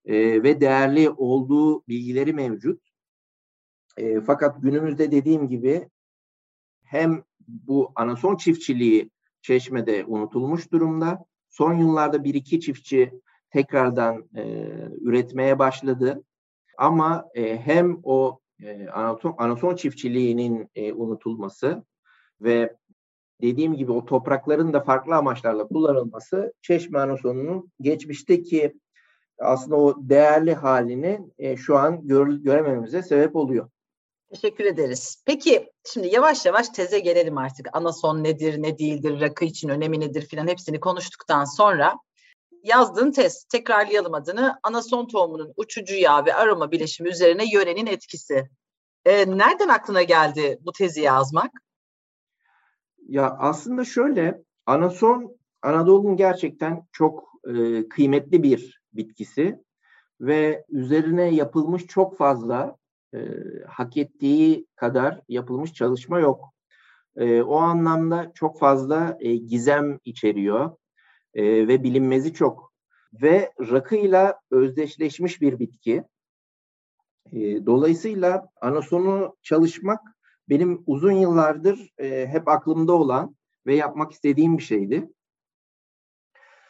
e, 0.06 0.44
ve 0.44 0.62
değerli 0.62 1.10
olduğu 1.10 1.88
bilgileri 1.88 2.34
mevcut. 2.34 2.82
E, 3.98 4.22
fakat 4.22 4.62
günümüzde 4.62 5.12
dediğim 5.12 5.48
gibi 5.48 5.90
hem 6.84 7.24
bu 7.48 7.92
anason 7.96 8.36
çiftçiliği 8.36 9.10
Çeşme'de 9.42 10.06
unutulmuş 10.08 10.72
durumda. 10.72 11.26
Son 11.50 11.74
yıllarda 11.74 12.24
bir 12.24 12.34
iki 12.34 12.60
çiftçi 12.60 13.12
tekrardan 13.50 14.30
e, 14.36 14.44
üretmeye 15.02 15.60
başladı. 15.60 16.24
Ama 16.78 17.26
e, 17.36 17.58
hem 17.58 18.00
o 18.04 18.40
e, 18.64 18.88
anason, 18.88 19.36
anason 19.38 19.76
çiftçiliğinin 19.76 20.70
e, 20.76 20.94
unutulması 20.94 21.84
ve 22.42 22.76
dediğim 23.42 23.74
gibi 23.74 23.92
o 23.92 24.06
toprakların 24.06 24.74
da 24.74 24.84
farklı 24.84 25.16
amaçlarla 25.16 25.68
kullanılması 25.68 26.54
Çeşme 26.62 27.00
Anason'un 27.00 27.72
geçmişteki 27.82 28.74
aslında 29.40 29.76
o 29.76 29.96
değerli 29.98 30.54
halini 30.54 31.20
e, 31.38 31.58
şu 31.58 31.78
an 31.78 32.08
gör, 32.08 32.28
görememize 32.28 33.02
sebep 33.02 33.36
oluyor. 33.36 33.70
Teşekkür 34.30 34.66
ederiz. 34.66 35.24
Peki 35.26 35.72
şimdi 35.94 36.08
yavaş 36.08 36.46
yavaş 36.46 36.70
teze 36.70 37.00
gelelim 37.00 37.38
artık. 37.38 37.70
Anason 37.74 38.24
nedir, 38.24 38.62
ne 38.62 38.78
değildir, 38.78 39.22
rakı 39.22 39.46
için 39.46 39.70
önemi 39.70 40.00
nedir 40.00 40.22
filan 40.22 40.48
hepsini 40.48 40.80
konuştuktan 40.80 41.46
sonra 41.46 41.96
yazdığın 42.66 43.12
tez, 43.12 43.44
tekrarlayalım 43.44 44.14
adını. 44.14 44.60
Anason 44.64 45.08
tohumunun 45.08 45.54
uçucu 45.58 45.96
yağ 45.96 46.26
ve 46.26 46.34
aroma 46.34 46.72
bileşimi 46.72 47.10
üzerine 47.10 47.44
yörenin 47.54 47.86
etkisi. 47.86 48.50
Ee, 49.06 49.38
nereden 49.38 49.68
aklına 49.68 50.04
geldi 50.04 50.60
bu 50.62 50.72
tezi 50.72 51.02
yazmak? 51.02 51.52
Ya 53.08 53.36
aslında 53.40 53.86
şöyle, 53.86 54.44
anason 54.66 55.38
Anadolu'nun 55.62 56.16
gerçekten 56.16 56.88
çok 56.92 57.24
e, 57.48 57.88
kıymetli 57.90 58.44
bir 58.44 58.82
bitkisi 58.94 59.60
ve 60.22 60.66
üzerine 60.70 61.36
yapılmış 61.36 61.88
çok 61.88 62.18
fazla 62.18 62.76
e, 63.14 63.20
hak 63.68 63.98
ettiği 63.98 64.68
kadar 64.76 65.22
yapılmış 65.30 65.74
çalışma 65.74 66.20
yok. 66.20 66.54
E, 67.16 67.42
o 67.42 67.56
anlamda 67.56 68.32
çok 68.36 68.60
fazla 68.60 69.18
e, 69.20 69.36
gizem 69.36 70.00
içeriyor 70.06 70.72
e, 71.36 71.68
ve 71.68 71.84
bilinmezi 71.84 72.34
çok. 72.34 72.74
Ve 73.22 73.52
rakıyla 73.60 74.40
özdeşleşmiş 74.52 75.42
bir 75.42 75.60
bitki. 75.60 76.04
E, 77.32 77.66
dolayısıyla 77.66 78.50
anasonu 78.62 79.36
çalışmak 79.42 80.00
benim 80.50 80.84
uzun 80.86 81.12
yıllardır 81.12 81.94
e, 81.98 82.28
hep 82.28 82.48
aklımda 82.48 82.94
olan 82.94 83.36
ve 83.66 83.76
yapmak 83.76 84.12
istediğim 84.12 84.58
bir 84.58 84.64
şeydi. 84.64 85.10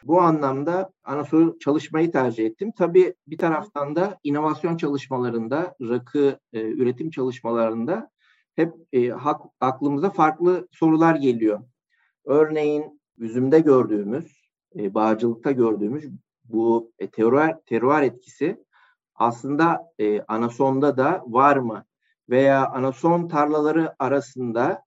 Bu 0.04 0.20
anlamda 0.20 0.90
Anasoy 1.04 1.58
çalışmayı 1.58 2.12
tercih 2.12 2.46
ettim. 2.46 2.72
Tabii 2.78 3.14
bir 3.26 3.38
taraftan 3.38 3.96
da 3.96 4.18
inovasyon 4.24 4.76
çalışmalarında, 4.76 5.76
rakı 5.80 6.38
e, 6.52 6.60
üretim 6.60 7.10
çalışmalarında 7.10 8.10
hep 8.56 8.74
e, 8.92 9.08
hak, 9.08 9.40
aklımıza 9.60 10.10
farklı 10.10 10.68
sorular 10.72 11.14
geliyor. 11.14 11.60
Örneğin 12.24 13.00
üzümde 13.18 13.60
gördüğümüz, 13.60 14.35
e, 14.78 14.94
bağcılıkta 14.94 15.52
gördüğümüz 15.52 16.04
bu 16.44 16.92
e, 16.98 17.10
teruar, 17.10 17.60
teruar 17.66 18.02
etkisi 18.02 18.64
aslında 19.14 19.92
e, 19.98 20.22
anasonda 20.22 20.96
da 20.96 21.22
var 21.26 21.56
mı? 21.56 21.84
Veya 22.30 22.66
anason 22.66 23.28
tarlaları 23.28 23.94
arasında 23.98 24.84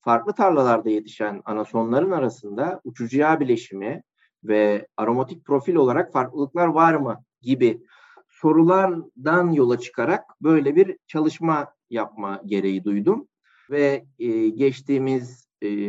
farklı 0.00 0.32
tarlalarda 0.32 0.90
yetişen 0.90 1.42
anasonların 1.44 2.10
arasında 2.10 2.80
uçucu 2.84 3.18
yağ 3.18 3.40
bileşimi 3.40 4.02
ve 4.44 4.86
aromatik 4.96 5.44
profil 5.44 5.74
olarak 5.74 6.12
farklılıklar 6.12 6.66
var 6.66 6.94
mı 6.94 7.24
gibi 7.40 7.82
sorulardan 8.28 9.52
yola 9.52 9.78
çıkarak 9.78 10.24
böyle 10.42 10.76
bir 10.76 10.98
çalışma 11.06 11.74
yapma 11.90 12.40
gereği 12.46 12.84
duydum 12.84 13.28
ve 13.70 14.04
e, 14.18 14.48
geçtiğimiz 14.48 15.43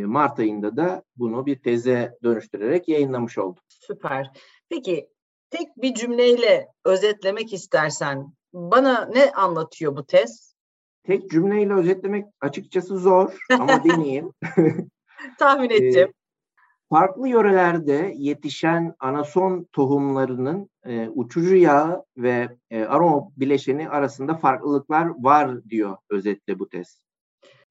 Mart 0.06 0.38
ayında 0.38 0.76
da 0.76 1.02
bunu 1.16 1.46
bir 1.46 1.58
teze 1.62 2.18
dönüştürerek 2.22 2.88
yayınlamış 2.88 3.38
oldum. 3.38 3.62
Süper. 3.68 4.30
Peki 4.68 5.08
tek 5.50 5.68
bir 5.76 5.94
cümleyle 5.94 6.68
özetlemek 6.84 7.52
istersen 7.52 8.32
bana 8.52 9.04
ne 9.04 9.32
anlatıyor 9.32 9.96
bu 9.96 10.06
tez? 10.06 10.54
Tek 11.04 11.30
cümleyle 11.30 11.72
özetlemek 11.72 12.26
açıkçası 12.40 12.98
zor 12.98 13.38
ama 13.50 13.84
deneyeyim. 13.84 14.32
Tahmin 15.38 15.70
ettim 15.70 16.12
farklı 16.88 17.28
yörelerde 17.28 18.14
yetişen 18.16 18.94
anason 18.98 19.66
tohumlarının 19.72 20.70
e, 20.84 21.08
uçucu 21.08 21.56
yağ 21.56 22.04
ve 22.16 22.48
e, 22.70 22.84
aroma 22.84 23.28
bileşeni 23.36 23.88
arasında 23.88 24.34
farklılıklar 24.34 25.12
var 25.18 25.64
diyor 25.64 25.96
özetle 26.10 26.58
bu 26.58 26.68
test. 26.68 27.05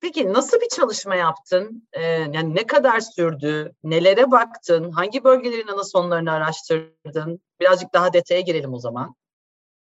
Peki 0.01 0.33
nasıl 0.33 0.61
bir 0.61 0.67
çalışma 0.67 1.15
yaptın? 1.15 1.87
Ee, 1.93 2.01
yani 2.03 2.55
ne 2.55 2.67
kadar 2.67 2.99
sürdü? 2.99 3.71
Nelere 3.83 4.31
baktın? 4.31 4.91
Hangi 4.91 5.23
bölgelerin 5.23 5.67
anasonlarını 5.67 6.31
araştırdın? 6.31 7.39
Birazcık 7.59 7.93
daha 7.93 8.13
detaya 8.13 8.41
girelim 8.41 8.73
o 8.73 8.79
zaman. 8.79 9.15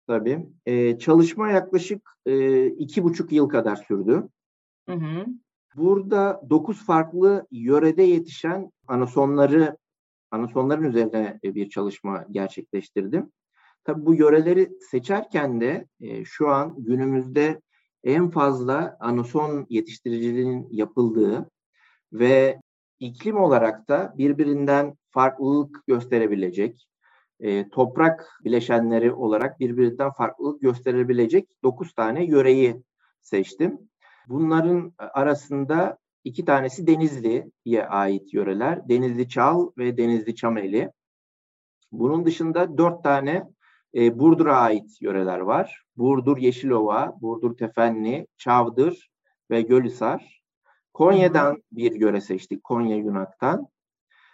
Tabii. 0.07 0.45
Ee, 0.65 0.99
çalışma 0.99 1.49
yaklaşık 1.49 2.09
e, 2.25 2.65
iki 2.65 3.03
buçuk 3.03 3.31
yıl 3.31 3.49
kadar 3.49 3.75
sürdü. 3.75 4.29
Hı 4.89 4.95
hı. 4.95 5.25
Burada 5.75 6.41
dokuz 6.49 6.85
farklı 6.85 7.47
yörede 7.51 8.03
yetişen 8.03 8.71
anasonları, 8.87 9.77
anasonların 10.31 10.83
üzerine 10.83 11.39
e, 11.43 11.55
bir 11.55 11.69
çalışma 11.69 12.25
gerçekleştirdim. 12.31 13.31
Tabii 13.83 14.05
bu 14.05 14.15
yöreleri 14.15 14.71
seçerken 14.91 15.61
de 15.61 15.87
e, 15.99 16.25
şu 16.25 16.49
an 16.49 16.75
günümüzde 16.77 17.61
en 18.03 18.29
fazla 18.29 18.97
anason 18.99 19.65
yetiştiriciliğinin 19.69 20.67
yapıldığı 20.71 21.49
ve 22.13 22.61
iklim 22.99 23.37
olarak 23.37 23.87
da 23.89 24.13
birbirinden 24.17 24.95
farklılık 25.09 25.87
gösterebilecek, 25.87 26.87
e, 27.39 27.69
toprak 27.69 28.39
bileşenleri 28.43 29.13
olarak 29.13 29.59
birbirinden 29.59 30.11
farklılık 30.11 30.61
gösterebilecek 30.61 31.49
9 31.63 31.93
tane 31.93 32.25
yöreyi 32.25 32.83
seçtim. 33.21 33.79
Bunların 34.27 34.93
arasında 34.97 35.97
iki 36.23 36.45
tanesi 36.45 36.87
Denizli'ye 36.87 37.87
ait 37.87 38.33
yöreler. 38.33 38.89
Denizli 38.89 39.29
Çal 39.29 39.71
ve 39.77 39.97
Denizli 39.97 40.35
Çameli. 40.35 40.91
Bunun 41.91 42.25
dışında 42.25 42.77
dört 42.77 43.03
tane 43.03 43.43
e, 43.95 44.19
Burdur'a 44.19 44.57
ait 44.57 45.01
yöreler 45.01 45.39
var. 45.39 45.83
Burdur 45.97 46.37
Yeşilova, 46.37 47.13
Burdur 47.21 47.57
Tefenli, 47.57 48.27
Çavdır 48.37 49.09
ve 49.49 49.61
Gölhisar. 49.61 50.41
Konya'dan 50.93 51.63
bir 51.71 51.91
yöre 51.91 52.21
seçtik. 52.21 52.63
Konya 52.63 52.95
Yunak'tan. 52.95 53.67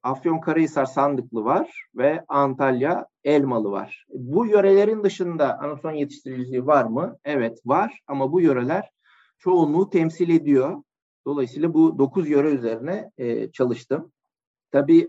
Afyonkarahisar 0.04 0.86
Sandıklı 0.86 1.44
var 1.46 1.86
ve 1.96 2.24
Antalya 2.28 3.06
Elmalı 3.24 3.72
var. 3.72 4.06
Bu 4.10 4.46
yörelerin 4.46 5.04
dışında 5.04 5.60
anason 5.60 5.92
yetiştiriciliği 5.92 6.66
var 6.66 6.86
mı? 6.86 7.18
Evet 7.26 7.60
var 7.66 8.00
ama 8.08 8.32
bu 8.32 8.42
yöreler 8.42 8.90
çoğunluğu 9.40 9.90
temsil 9.90 10.30
ediyor. 10.30 10.84
Dolayısıyla 11.26 11.74
bu 11.74 11.98
dokuz 11.98 12.30
yöre 12.30 12.50
üzerine 12.50 13.12
e, 13.18 13.52
çalıştım. 13.52 14.12
Tabii 14.72 15.08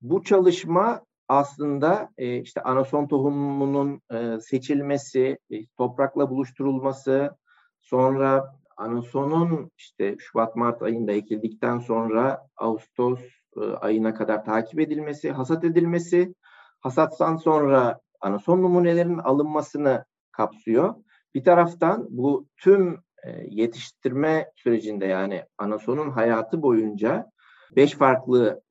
bu 0.00 0.22
çalışma 0.22 1.02
aslında 1.38 2.10
e, 2.18 2.38
işte 2.40 2.62
anason 2.62 3.08
tohumunun 3.08 4.00
e, 4.12 4.40
seçilmesi, 4.40 5.38
e, 5.50 5.66
toprakla 5.66 6.30
buluşturulması, 6.30 7.36
sonra 7.80 8.56
anasonun 8.76 9.70
işte 9.78 10.16
Şubat-Mart 10.18 10.82
ayında 10.82 11.12
ekildikten 11.12 11.78
sonra 11.78 12.46
Ağustos 12.56 13.20
e, 13.56 13.60
ayına 13.60 14.14
kadar 14.14 14.44
takip 14.44 14.80
edilmesi, 14.80 15.30
hasat 15.30 15.64
edilmesi, 15.64 16.34
hasattan 16.80 17.36
sonra 17.36 18.00
anason 18.20 18.62
numunelerinin 18.62 19.18
alınmasını 19.18 20.04
kapsıyor. 20.32 20.94
Bir 21.34 21.44
taraftan 21.44 22.06
bu 22.10 22.46
tüm 22.56 22.94
e, 23.24 23.30
yetiştirme 23.48 24.50
sürecinde 24.56 25.06
yani 25.06 25.44
anasonun 25.58 26.10
hayatı 26.10 26.62
boyunca 26.62 27.30
beş 27.76 27.94
farklı 27.94 28.62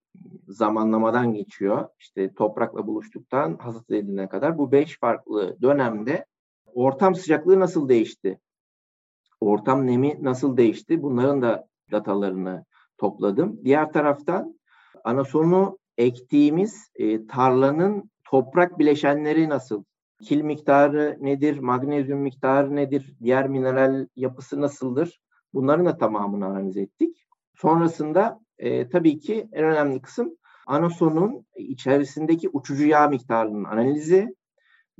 zamanlamadan 0.48 1.34
geçiyor. 1.34 1.88
İşte 2.00 2.34
toprakla 2.34 2.88
buluştuktan 2.88 3.58
hasat 3.58 3.92
edilene 3.92 4.30
kadar 4.30 4.58
bu 4.58 4.72
beş 4.72 5.00
farklı 5.00 5.58
dönemde 5.62 6.26
ortam 6.66 7.16
sıcaklığı 7.16 7.60
nasıl 7.60 7.90
değişti? 7.90 8.40
Ortam 9.42 9.88
nemi 9.88 10.24
nasıl 10.24 10.58
değişti? 10.58 11.02
Bunların 11.02 11.42
da 11.42 11.68
datalarını 11.92 12.66
topladım. 12.98 13.60
Diğer 13.66 13.94
taraftan 13.94 14.60
anasonu 15.04 15.78
ektiğimiz 15.98 16.92
e, 16.96 17.28
tarlanın 17.28 18.12
toprak 18.24 18.80
bileşenleri 18.80 19.50
nasıl? 19.50 19.84
Kil 20.22 20.42
miktarı 20.42 21.18
nedir? 21.20 21.60
Magnezyum 21.60 22.20
miktarı 22.20 22.76
nedir? 22.76 23.16
Diğer 23.24 23.48
mineral 23.48 24.08
yapısı 24.16 24.62
nasıldır? 24.62 25.22
Bunların 25.54 25.86
da 25.86 25.98
tamamını 25.98 26.46
analiz 26.46 26.78
ettik. 26.78 27.28
Sonrasında 27.56 28.40
e, 28.62 28.90
tabii 28.90 29.20
ki 29.20 29.48
en 29.52 29.64
önemli 29.64 30.02
kısım 30.02 30.38
anasonun 30.68 31.46
içerisindeki 31.56 32.50
uçucu 32.50 32.86
yağ 32.86 33.08
miktarının 33.08 33.64
analizi 33.64 34.36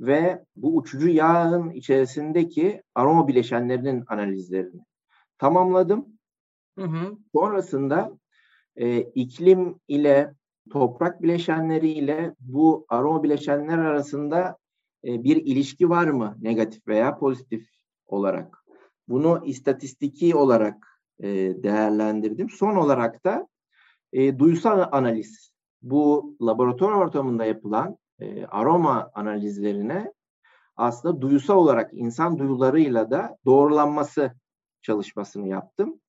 ve 0.00 0.44
bu 0.56 0.76
uçucu 0.76 1.08
yağın 1.08 1.70
içerisindeki 1.70 2.82
aroma 2.94 3.28
bileşenlerinin 3.28 4.04
analizlerini 4.08 4.80
tamamladım. 5.38 6.06
Hı 6.78 6.84
hı. 6.84 7.18
Sonrasında 7.32 8.18
e, 8.76 9.00
iklim 9.00 9.80
ile 9.88 10.34
toprak 10.70 11.22
bileşenleri 11.22 11.90
ile 11.90 12.34
bu 12.40 12.86
aroma 12.88 13.22
bileşenler 13.22 13.78
arasında 13.78 14.56
e, 15.04 15.24
bir 15.24 15.36
ilişki 15.36 15.90
var 15.90 16.06
mı 16.06 16.36
negatif 16.40 16.88
veya 16.88 17.18
pozitif 17.18 17.68
olarak? 18.06 18.64
Bunu 19.08 19.42
istatistiki 19.44 20.36
olarak 20.36 20.86
e, 21.20 21.28
değerlendirdim. 21.62 22.50
Son 22.50 22.76
olarak 22.76 23.24
da 23.24 23.48
e, 24.12 24.38
duysal 24.38 24.88
analiz. 24.92 25.52
Bu 25.82 26.36
laboratuvar 26.42 26.92
ortamında 26.92 27.44
yapılan 27.44 27.96
e, 28.20 28.46
aroma 28.46 29.10
analizlerine 29.14 30.12
aslında 30.76 31.20
duysal 31.20 31.56
olarak 31.56 31.90
insan 31.92 32.38
duyularıyla 32.38 33.10
da 33.10 33.36
doğrulanması 33.44 34.32
çalışmasını 34.82 35.48
yaptım. 35.48 36.00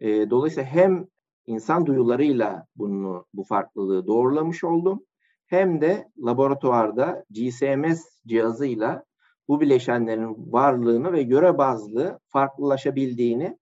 E, 0.00 0.30
dolayısıyla 0.30 0.70
hem 0.70 1.06
insan 1.46 1.86
duyularıyla 1.86 2.66
bunu 2.76 3.26
bu 3.34 3.44
farklılığı 3.44 4.06
doğrulamış 4.06 4.64
oldum 4.64 5.04
hem 5.46 5.80
de 5.80 6.08
laboratuvarda 6.18 7.24
GCMS 7.30 8.04
cihazıyla 8.26 9.04
bu 9.48 9.60
bileşenlerin 9.60 10.52
varlığını 10.52 11.12
ve 11.12 11.22
göre 11.22 11.58
bazlı 11.58 12.20
farklılaşabildiğini 12.26 13.58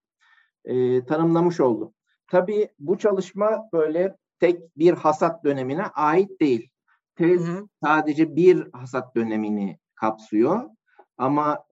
e, 0.64 1.04
tanımlamış 1.04 1.60
oldum. 1.60 1.94
Tabii 2.28 2.68
bu 2.78 2.98
çalışma 2.98 3.68
böyle 3.72 4.16
tek 4.40 4.76
bir 4.78 4.92
hasat 4.92 5.44
dönemine 5.44 5.82
ait 5.82 6.40
değil. 6.40 6.70
Tez 7.16 7.46
hı 7.46 7.52
hı. 7.52 7.68
sadece 7.82 8.36
bir 8.36 8.68
hasat 8.72 9.16
dönemini 9.16 9.78
kapsıyor 9.94 10.70
ama 11.16 11.64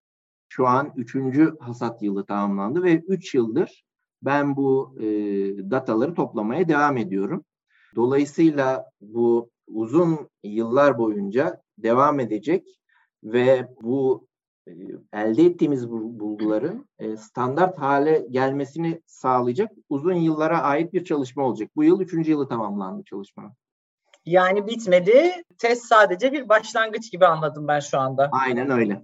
şu 0.49 0.67
an 0.67 0.93
üçüncü 0.95 1.57
hasat 1.59 2.03
yılı 2.03 2.25
tamamlandı 2.25 2.83
ve 2.83 2.95
üç 2.95 3.35
yıldır 3.35 3.83
ben 4.21 4.55
bu 4.55 4.95
e, 4.99 5.05
dataları 5.71 6.13
toplamaya 6.13 6.67
devam 6.67 6.97
ediyorum. 6.97 7.45
Dolayısıyla 7.95 8.85
bu 9.01 9.49
uzun 9.67 10.29
yıllar 10.43 10.97
boyunca 10.97 11.61
devam 11.77 12.19
edecek 12.19 12.79
ve 13.23 13.67
bu 13.81 14.26
elde 15.13 15.43
ettiğimiz 15.43 15.89
bulguların 15.89 16.89
e, 16.99 17.17
standart 17.17 17.77
hale 17.77 18.27
gelmesini 18.29 19.01
sağlayacak 19.05 19.71
uzun 19.89 20.13
yıllara 20.13 20.61
ait 20.61 20.93
bir 20.93 21.05
çalışma 21.05 21.43
olacak. 21.43 21.69
Bu 21.75 21.83
yıl 21.83 22.01
üçüncü 22.01 22.31
yılı 22.31 22.47
tamamlandı 22.47 23.03
çalışma. 23.03 23.53
Yani 24.25 24.67
bitmedi. 24.67 25.31
Test 25.57 25.85
sadece 25.85 26.31
bir 26.31 26.49
başlangıç 26.49 27.11
gibi 27.11 27.25
anladım 27.25 27.67
ben 27.67 27.79
şu 27.79 27.99
anda. 27.99 28.29
Aynen 28.31 28.69
öyle. 28.69 29.01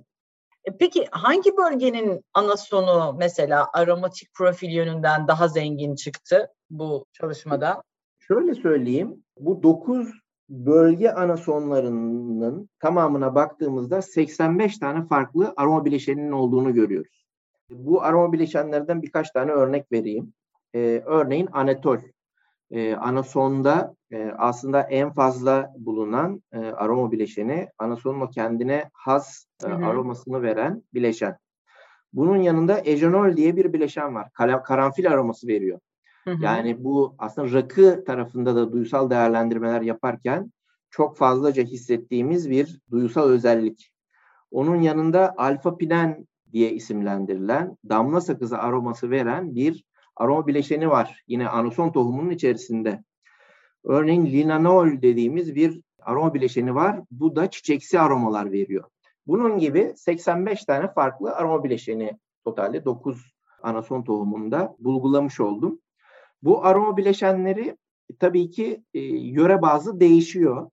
E, 0.66 0.78
peki 0.78 1.08
hangi 1.12 1.58
bölgenin 1.58 2.26
anasonu 2.34 3.16
mesela 3.18 3.70
aromatik 3.74 4.34
profil 4.34 4.70
yönünden 4.70 5.28
daha 5.28 5.48
zengin 5.48 5.96
çıktı 5.96 6.48
bu 6.70 7.06
çalışmada? 7.14 7.84
Şöyle 8.20 8.56
söyleyeyim. 8.56 9.24
Bu 9.40 9.64
9 9.64 10.23
bölge 10.54 11.10
anasonlarının 11.10 12.70
tamamına 12.80 13.36
baktığımızda 13.36 14.02
85 14.02 14.78
tane 14.78 15.06
farklı 15.06 15.54
aroma 15.58 15.86
bileşeninin 15.86 16.32
olduğunu 16.32 16.74
görüyoruz. 16.74 17.26
Bu 17.70 18.04
aroma 18.04 18.34
bileşenlerden 18.34 19.02
birkaç 19.02 19.32
tane 19.32 19.52
örnek 19.52 19.92
vereyim. 19.92 20.34
Ee, 20.76 21.02
örneğin 21.06 21.50
anetol 21.52 21.98
e, 22.72 22.96
anasonda 22.96 23.96
e, 24.12 24.32
aslında 24.38 24.82
en 24.82 25.14
fazla 25.14 25.74
bulunan 25.78 26.44
e, 26.52 26.58
aroma 26.58 27.12
bileşeni 27.12 27.68
anasonun 27.78 28.22
o 28.22 28.30
kendine 28.30 28.90
has 28.94 29.46
e, 29.64 29.68
aromasını 29.68 30.42
veren 30.42 30.84
bileşen. 30.94 31.38
Bunun 32.14 32.38
yanında 32.38 32.82
ejenol 32.86 33.38
diye 33.38 33.56
bir 33.56 33.74
bileşen 33.74 34.16
var. 34.16 34.30
karanfil 34.64 35.12
aroması 35.12 35.48
veriyor. 35.48 35.80
Yani 36.40 36.84
bu 36.84 37.16
aslında 37.18 37.54
rakı 37.54 38.04
tarafında 38.06 38.56
da 38.56 38.72
duysal 38.72 39.10
değerlendirmeler 39.10 39.82
yaparken 39.82 40.52
çok 40.90 41.18
fazlaca 41.18 41.64
hissettiğimiz 41.64 42.50
bir 42.50 42.82
duysal 42.92 43.30
özellik. 43.30 43.92
Onun 44.52 44.82
yanında 44.82 45.34
alfa 45.38 45.78
pinen 45.78 46.28
diye 46.52 46.72
isimlendirilen 46.72 47.78
damla 47.90 48.22
sakızı 48.22 48.58
aroması 48.58 49.10
veren 49.12 49.56
bir 49.56 49.84
aroma 50.16 50.48
bileşeni 50.48 50.90
var. 50.90 51.24
Yine 51.28 51.48
anason 51.48 51.92
tohumunun 51.92 52.30
içerisinde. 52.30 53.04
Örneğin 53.84 54.26
linanol 54.26 55.02
dediğimiz 55.02 55.56
bir 55.56 55.82
aroma 56.02 56.34
bileşeni 56.34 56.76
var. 56.76 57.00
Bu 57.12 57.36
da 57.36 57.50
çiçeksi 57.50 58.00
aromalar 58.00 58.52
veriyor. 58.52 58.84
Bunun 59.28 59.58
gibi 59.58 59.94
85 59.96 60.66
tane 60.66 60.94
farklı 60.94 61.36
aroma 61.36 61.64
bileşeni 61.64 62.18
totalde 62.46 62.86
9 62.86 63.34
anason 63.64 64.04
tohumunda 64.04 64.76
bulgulamış 64.80 65.40
oldum. 65.40 65.80
Bu 66.44 66.66
aroma 66.66 66.98
bileşenleri 66.98 67.78
tabii 68.20 68.50
ki 68.50 68.84
e, 68.94 69.00
yöre 69.00 69.62
bazı 69.62 70.00
değişiyor. 70.00 70.70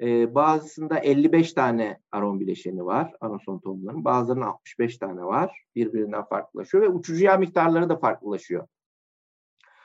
E, 0.00 0.34
bazısında 0.34 0.98
55 0.98 1.52
tane 1.52 1.98
arom 2.12 2.40
bileşeni 2.40 2.84
var 2.84 3.12
anason 3.20 3.58
tohumların. 3.58 4.04
Bazılarının 4.04 4.44
65 4.44 4.98
tane 4.98 5.24
var. 5.24 5.64
Birbirinden 5.74 6.24
farklılaşıyor 6.24 6.84
ve 6.84 6.88
uçucu 6.88 7.24
yağ 7.24 7.36
miktarları 7.36 7.88
da 7.88 7.96
farklılaşıyor. 7.96 8.66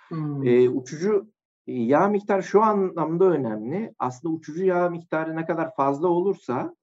Hmm. 0.08 0.48
E, 0.48 0.70
uçucu 0.70 1.28
yağ 1.68 2.08
miktarı 2.08 2.44
şu 2.44 2.62
anlamda 2.62 3.26
önemli. 3.26 3.94
Aslında 4.00 4.34
uçucu 4.34 4.66
yağ 4.66 4.90
miktarı 4.90 5.36
ne 5.36 5.46
kadar 5.46 5.76
fazla 5.76 6.08
olursa 6.08 6.76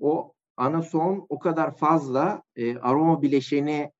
o 0.00 0.32
anason 0.56 1.26
o 1.28 1.38
kadar 1.38 1.76
fazla 1.76 2.42
e, 2.56 2.78
aroma 2.78 3.22
bileşeni 3.22 3.92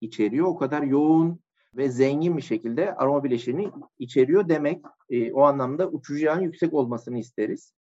içeriyor. 0.00 0.46
O 0.46 0.56
kadar 0.56 0.82
yoğun 0.82 1.43
ve 1.76 1.88
zengin 1.88 2.36
bir 2.36 2.42
şekilde 2.42 2.94
aroma 2.94 3.24
bileşeni 3.24 3.70
içeriyor 3.98 4.48
demek. 4.48 4.84
E, 5.10 5.32
o 5.32 5.42
anlamda 5.42 5.88
uçucu 5.88 6.24
yağın 6.24 6.40
yüksek 6.40 6.74
olmasını 6.74 7.18
isteriz. 7.18 7.74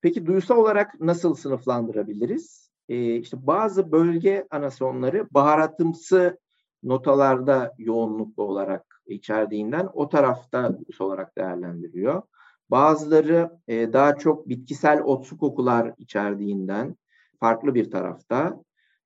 Peki 0.00 0.26
duysal 0.26 0.56
olarak 0.56 1.00
nasıl 1.00 1.34
sınıflandırabiliriz? 1.34 2.72
Ee, 2.88 3.16
işte 3.16 3.46
bazı 3.46 3.92
bölge 3.92 4.46
anasonları 4.50 5.26
baharatımsı 5.30 6.38
notalarda 6.82 7.74
yoğunluklu 7.78 8.42
olarak 8.42 9.02
içerdiğinden 9.06 9.88
o 9.92 10.08
tarafta 10.08 10.78
duysal 10.78 11.04
olarak 11.06 11.38
değerlendiriliyor. 11.38 12.22
Bazıları 12.70 13.50
e, 13.68 13.92
daha 13.92 14.16
çok 14.16 14.48
bitkisel 14.48 15.02
otsu 15.02 15.38
kokular 15.38 15.94
içerdiğinden 15.98 16.96
farklı 17.40 17.74
bir 17.74 17.90
tarafta. 17.90 18.62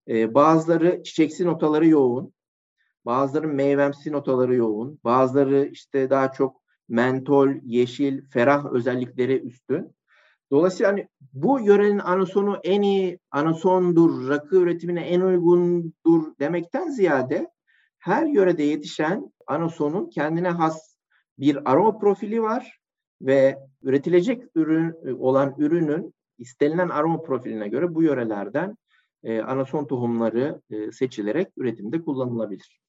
E, 0.09 0.35
bazıları 0.35 1.03
çiçeksi 1.03 1.47
notaları 1.47 1.87
yoğun. 1.89 2.33
Bazıları 3.07 3.49
meyvemsi 3.49 4.13
notaları 4.13 4.55
yoğun. 4.55 5.01
Bazıları 5.05 5.69
işte 5.73 6.11
daha 6.11 6.33
çok 6.33 6.63
mentol, 6.89 7.49
yeşil, 7.63 8.29
ferah 8.31 8.73
özellikleri 8.73 9.41
üstün. 9.41 9.97
Dolayısıyla 10.51 10.93
hani 10.93 11.09
bu 11.33 11.61
yörenin 11.61 11.99
anasonu 11.99 12.61
en 12.65 12.83
iyi 12.83 13.19
anasondur, 13.31 14.29
rakı 14.29 14.57
üretimine 14.57 15.01
en 15.01 15.21
uygundur 15.21 16.39
demekten 16.41 16.89
ziyade 16.89 17.51
her 17.99 18.27
yörede 18.27 18.63
yetişen 18.63 19.33
anasonun 19.47 20.11
kendine 20.11 20.49
has 20.49 20.97
bir 21.39 21.71
aroma 21.71 21.99
profili 21.99 22.43
var 22.43 22.79
ve 23.23 23.59
üretilecek 23.83 24.43
ürün 24.55 25.17
olan 25.19 25.55
ürünün 25.59 26.15
istenilen 26.39 26.89
aroma 26.89 27.23
profiline 27.23 27.69
göre 27.69 27.95
bu 27.95 28.03
yörelerden 28.03 28.77
e, 29.25 29.41
anason 29.41 29.87
tohumları 29.87 30.61
e, 30.71 30.93
seçilerek 30.93 31.49
üretimde 31.57 32.03
kullanılabilir. 32.03 32.86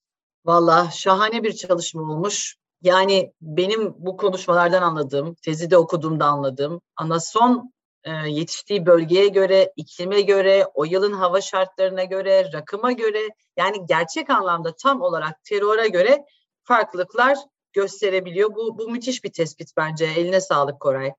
Valla 0.47 0.89
şahane 0.91 1.43
bir 1.43 1.53
çalışma 1.53 2.01
olmuş. 2.01 2.55
Yani 2.81 3.33
benim 3.41 3.95
bu 3.97 4.17
konuşmalardan 4.17 4.81
anladığım, 4.81 5.36
tezi 5.36 5.71
de 5.71 5.77
okuduğumda 5.77 6.25
anladığım, 6.25 6.81
anason 6.95 7.73
e, 8.03 8.12
yetiştiği 8.12 8.85
bölgeye 8.85 9.27
göre, 9.27 9.73
iklime 9.75 10.21
göre, 10.21 10.65
o 10.73 10.85
yılın 10.85 11.13
hava 11.13 11.41
şartlarına 11.41 12.04
göre, 12.04 12.50
rakıma 12.54 12.91
göre 12.91 13.29
yani 13.58 13.77
gerçek 13.85 14.29
anlamda 14.29 14.75
tam 14.75 15.02
olarak 15.02 15.43
teröre 15.43 15.87
göre 15.87 16.25
farklılıklar 16.63 17.37
gösterebiliyor. 17.73 18.56
Bu, 18.56 18.77
bu 18.77 18.89
müthiş 18.89 19.23
bir 19.23 19.31
tespit 19.31 19.69
bence. 19.77 20.06
Eline 20.06 20.41
sağlık 20.41 20.79
Koray. 20.79 21.13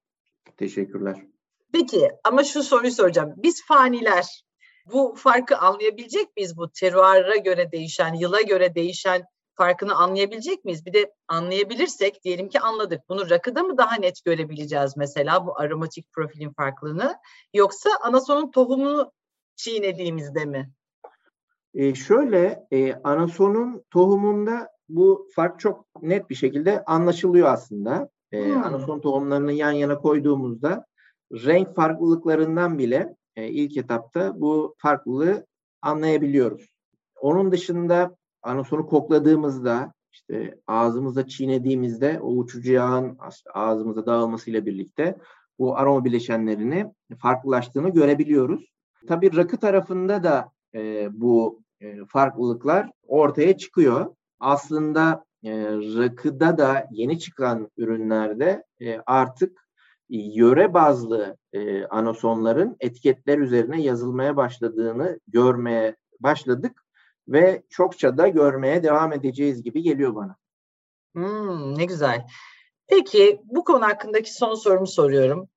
Teşekkürler. 0.57 1.27
Peki 1.73 2.11
ama 2.25 2.45
şu 2.45 2.63
soruyu 2.63 2.93
soracağım. 2.93 3.33
Biz 3.37 3.67
faniler 3.67 4.45
bu 4.93 5.15
farkı 5.17 5.59
anlayabilecek 5.59 6.37
miyiz 6.37 6.57
bu 6.57 6.71
teruara 6.71 7.37
göre 7.37 7.73
değişen, 7.73 8.15
yıla 8.15 8.41
göre 8.41 8.75
değişen 8.75 9.25
farkını 9.55 9.95
anlayabilecek 9.95 10.65
miyiz? 10.65 10.87
Bir 10.87 10.93
de 10.93 11.13
anlayabilirsek 11.29 12.25
diyelim 12.25 12.49
ki 12.49 12.61
anladık. 12.61 13.01
Bunu 13.09 13.31
rakıda 13.31 13.63
mı 13.63 13.79
daha 13.79 13.97
net 13.97 14.25
görebileceğiz 14.25 14.97
mesela 14.97 15.47
bu 15.47 15.61
aromatik 15.61 16.13
profilin 16.13 16.53
farklılığını? 16.53 17.17
Yoksa 17.55 17.91
anasonun 18.03 18.51
tohumunu 18.51 19.13
çiğnediğimizde 19.57 20.45
mi? 20.45 20.71
E, 21.75 21.95
şöyle 21.95 22.67
e, 22.71 22.95
anasonun 22.95 23.85
tohumunda 23.91 24.69
bu 24.89 25.29
fark 25.35 25.61
çok 25.61 25.87
net 26.03 26.31
bir 26.31 26.35
şekilde 26.35 26.85
anlaşılıyor 26.85 27.49
aslında. 27.49 28.11
E, 28.33 28.45
hmm. 28.45 28.65
Anason 28.65 29.01
tohumlarını 29.01 29.53
yan 29.53 29.73
yana 29.73 29.99
koyduğumuzda 29.99 30.85
renk 31.33 31.75
farklılıklarından 31.75 32.79
bile 32.79 33.17
e, 33.39 33.49
ilk 33.49 33.77
etapta 33.77 34.41
bu 34.41 34.75
farklılığı 34.79 35.47
anlayabiliyoruz. 35.83 36.69
Onun 37.21 37.53
dışında 37.53 38.17
anasonu 38.43 38.87
kokladığımızda 38.87 39.93
işte 40.13 40.59
ağzımızda 40.67 41.27
çiğnediğimizde 41.27 42.21
o 42.23 42.29
uçucu 42.29 42.73
yağın 42.73 43.19
ağzımıza 43.55 44.07
dağılmasıyla 44.07 44.67
birlikte 44.67 45.19
bu 45.59 45.77
aroma 45.77 46.05
bileşenlerini 46.05 46.93
farklılaştığını 47.19 47.89
görebiliyoruz. 47.89 48.65
Tabii 49.09 49.37
rakı 49.37 49.57
tarafında 49.57 50.23
da 50.23 50.53
e, 50.75 51.09
bu 51.21 51.63
e, 51.81 52.05
farklılıklar 52.09 52.91
ortaya 53.07 53.57
çıkıyor. 53.57 54.15
Aslında 54.41 55.25
e, 55.45 55.51
rakıda 55.73 56.59
da 56.59 56.87
yeni 56.91 57.19
çıkan 57.19 57.71
ürünlerde 57.77 58.65
e, 58.81 59.01
artık 59.07 59.68
yöre 60.09 60.75
bazlı 60.75 61.37
e, 61.53 61.85
anosonların 61.85 62.77
etiketler 62.81 63.39
üzerine 63.39 63.83
yazılmaya 63.83 64.37
başladığını 64.37 65.21
görmeye 65.29 65.97
başladık 66.21 66.85
ve 67.29 67.63
çokça 67.69 68.19
da 68.19 68.29
görmeye 68.29 68.83
devam 68.83 69.13
edeceğiz 69.13 69.63
gibi 69.63 69.83
geliyor 69.83 70.15
bana. 70.15 70.37
Hmm, 71.15 71.79
ne 71.79 71.85
güzel. 71.85 72.27
Peki 72.87 73.41
bu 73.45 73.65
konu 73.65 73.85
hakkındaki 73.85 74.35
son 74.35 74.55
sorumu 74.55 74.87
soruyorum. 74.87 75.49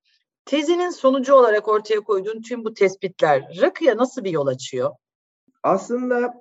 Tezinin 0.44 0.90
sonucu 0.90 1.34
olarak 1.34 1.68
ortaya 1.68 2.00
koyduğun 2.00 2.42
tüm 2.42 2.64
bu 2.64 2.74
tespitler 2.74 3.58
rakıya 3.60 3.96
nasıl 3.96 4.24
bir 4.24 4.30
yol 4.30 4.46
açıyor? 4.46 4.90
Aslında 5.62 6.34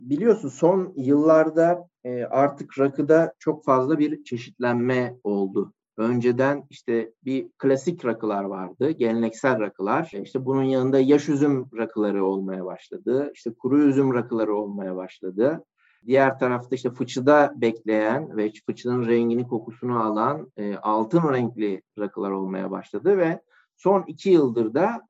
biliyorsun 0.00 0.48
son 0.48 0.92
yıllarda 0.96 1.88
e, 2.04 2.24
artık 2.24 2.78
rakıda 2.78 3.34
çok 3.38 3.64
fazla 3.64 3.98
bir 3.98 4.24
çeşitlenme 4.24 5.16
oldu. 5.24 5.72
Önceden 5.96 6.66
işte 6.70 7.12
bir 7.24 7.48
klasik 7.58 8.04
rakılar 8.04 8.44
vardı, 8.44 8.90
geleneksel 8.90 9.60
rakılar. 9.60 10.10
İşte 10.22 10.44
bunun 10.44 10.62
yanında 10.62 10.98
yaş 10.98 11.28
üzüm 11.28 11.68
rakıları 11.76 12.24
olmaya 12.24 12.64
başladı. 12.64 13.30
İşte 13.34 13.54
kuru 13.54 13.82
üzüm 13.82 14.14
rakıları 14.14 14.54
olmaya 14.54 14.96
başladı. 14.96 15.64
Diğer 16.06 16.38
tarafta 16.38 16.76
işte 16.76 16.90
fıçıda 16.90 17.52
bekleyen 17.56 18.36
ve 18.36 18.52
fıçının 18.66 19.06
rengini 19.06 19.48
kokusunu 19.48 20.02
alan 20.02 20.52
e, 20.56 20.76
altın 20.76 21.32
renkli 21.32 21.82
rakılar 21.98 22.30
olmaya 22.30 22.70
başladı 22.70 23.18
ve 23.18 23.40
son 23.76 24.04
iki 24.06 24.30
yıldır 24.30 24.74
da 24.74 25.08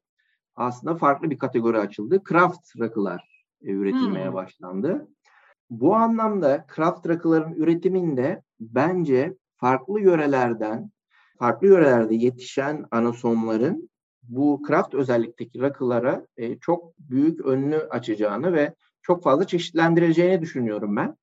aslında 0.57 0.95
farklı 0.95 1.31
bir 1.31 1.39
kategori 1.39 1.79
açıldı. 1.79 2.23
Craft 2.29 2.81
rakılar 2.81 3.47
e, 3.63 3.71
üretilmeye 3.71 4.27
hmm. 4.27 4.35
başlandı. 4.35 5.09
Bu 5.71 5.95
anlamda 5.95 6.67
craft 6.77 7.09
rakıların 7.09 7.53
üretiminde 7.53 8.43
bence 8.61 9.37
farklı 9.63 10.01
yörelerden, 10.01 10.91
farklı 11.39 11.67
yörelerde 11.67 12.15
yetişen 12.15 12.85
anasonların 12.91 13.91
bu 14.23 14.63
craft 14.69 14.95
özellikteki 14.95 15.61
rakılara 15.61 16.27
e, 16.37 16.59
çok 16.59 16.99
büyük 16.99 17.47
önünü 17.47 17.77
açacağını 17.77 18.53
ve 18.53 18.75
çok 19.03 19.23
fazla 19.23 19.47
çeşitlendireceğini 19.47 20.41
düşünüyorum 20.41 20.97
ben. 20.97 21.17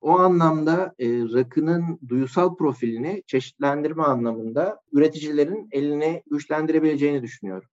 O 0.00 0.18
anlamda 0.18 0.94
e, 0.98 1.06
rakının 1.08 1.98
duyusal 2.08 2.56
profilini 2.56 3.22
çeşitlendirme 3.26 4.02
anlamında 4.02 4.80
üreticilerin 4.92 5.68
eline 5.72 6.22
güçlendirebileceğini 6.30 7.22
düşünüyorum. 7.22 7.68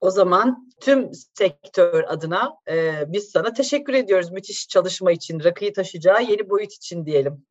O 0.00 0.10
zaman 0.10 0.70
tüm 0.80 1.10
sektör 1.34 2.04
adına 2.08 2.50
e, 2.70 3.04
biz 3.08 3.30
sana 3.30 3.52
teşekkür 3.52 3.94
ediyoruz 3.94 4.30
müthiş 4.30 4.68
çalışma 4.68 5.12
için, 5.12 5.44
rakıyı 5.44 5.72
taşıyacağı 5.72 6.22
yeni 6.22 6.50
boyut 6.50 6.72
için 6.72 7.06
diyelim. 7.06 7.46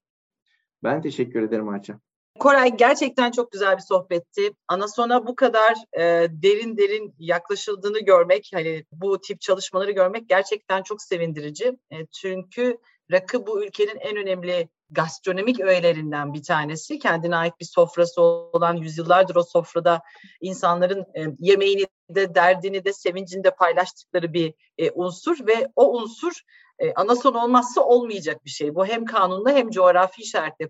Ben 0.83 1.01
teşekkür 1.01 1.41
ederim 1.41 1.69
Ayça. 1.69 1.99
Koray 2.39 2.77
gerçekten 2.77 3.31
çok 3.31 3.51
güzel 3.51 3.77
bir 3.77 3.81
sohbetti. 3.81 4.51
Anasona 4.67 5.27
bu 5.27 5.35
kadar 5.35 5.73
e, 5.93 6.27
derin 6.29 6.77
derin 6.77 7.15
yaklaşıldığını 7.19 7.99
görmek, 7.99 8.49
hani 8.53 8.85
bu 8.91 9.21
tip 9.21 9.41
çalışmaları 9.41 9.91
görmek 9.91 10.29
gerçekten 10.29 10.83
çok 10.83 11.01
sevindirici. 11.01 11.77
E, 11.91 12.05
çünkü 12.05 12.77
rakı 13.11 13.47
bu 13.47 13.63
ülkenin 13.63 13.97
en 13.99 14.17
önemli 14.17 14.69
gastronomik 14.89 15.59
öğelerinden 15.59 16.33
bir 16.33 16.43
tanesi. 16.43 16.99
Kendine 16.99 17.35
ait 17.35 17.59
bir 17.59 17.65
sofrası 17.65 18.21
olan 18.21 18.75
yüzyıllardır 18.75 19.35
o 19.35 19.43
sofrada 19.43 20.01
insanların 20.41 20.99
e, 20.99 21.25
yemeğini 21.39 21.87
de 22.09 22.35
derdini 22.35 22.85
de 22.85 22.93
sevincini 22.93 23.43
de 23.43 23.51
paylaştıkları 23.51 24.33
bir 24.33 24.53
e, 24.77 24.91
unsur 24.91 25.47
ve 25.47 25.67
o 25.75 25.97
unsur 25.97 26.41
e, 26.79 26.93
anason 26.93 27.33
olmazsa 27.33 27.81
olmayacak 27.81 28.45
bir 28.45 28.49
şey. 28.49 28.75
Bu 28.75 28.85
hem 28.85 29.05
kanunla 29.05 29.51
hem 29.51 29.69
coğrafi 29.69 30.21
işaretle 30.21 30.69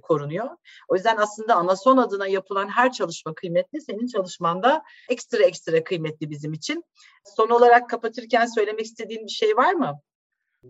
korunuyor. 0.00 0.48
O 0.88 0.94
yüzden 0.94 1.16
aslında 1.16 1.54
anason 1.54 1.96
adına 1.96 2.26
yapılan 2.26 2.68
her 2.68 2.92
çalışma 2.92 3.34
kıymetli. 3.34 3.80
Senin 3.80 4.06
çalışman 4.06 4.62
da 4.62 4.82
ekstra 5.08 5.44
ekstra 5.44 5.84
kıymetli 5.84 6.30
bizim 6.30 6.52
için. 6.52 6.84
Son 7.24 7.48
olarak 7.48 7.90
kapatırken 7.90 8.46
söylemek 8.46 8.84
istediğin 8.84 9.22
bir 9.22 9.32
şey 9.32 9.56
var 9.56 9.74
mı? 9.74 10.00